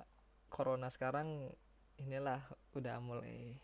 corona 0.48 0.86
sekarang 0.88 1.50
inilah 1.98 2.40
udah 2.78 2.96
mulai 3.02 3.58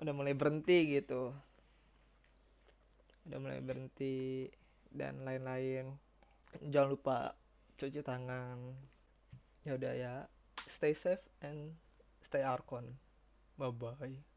udah 0.00 0.12
mulai 0.16 0.32
berhenti 0.32 0.98
gitu. 0.98 1.36
Udah 3.28 3.38
mulai 3.38 3.60
berhenti 3.60 4.48
dan 4.88 5.20
lain-lain. 5.22 5.92
Jangan 6.64 6.88
lupa 6.88 7.36
cuci 7.76 8.00
tangan. 8.00 8.72
Ya 9.68 9.76
udah 9.76 9.92
ya 9.92 10.14
stay 10.64 10.96
safe 10.96 11.22
and 11.44 11.76
stay 12.24 12.40
arcon. 12.40 12.96
Bye 13.60 13.74
bye 13.74 14.27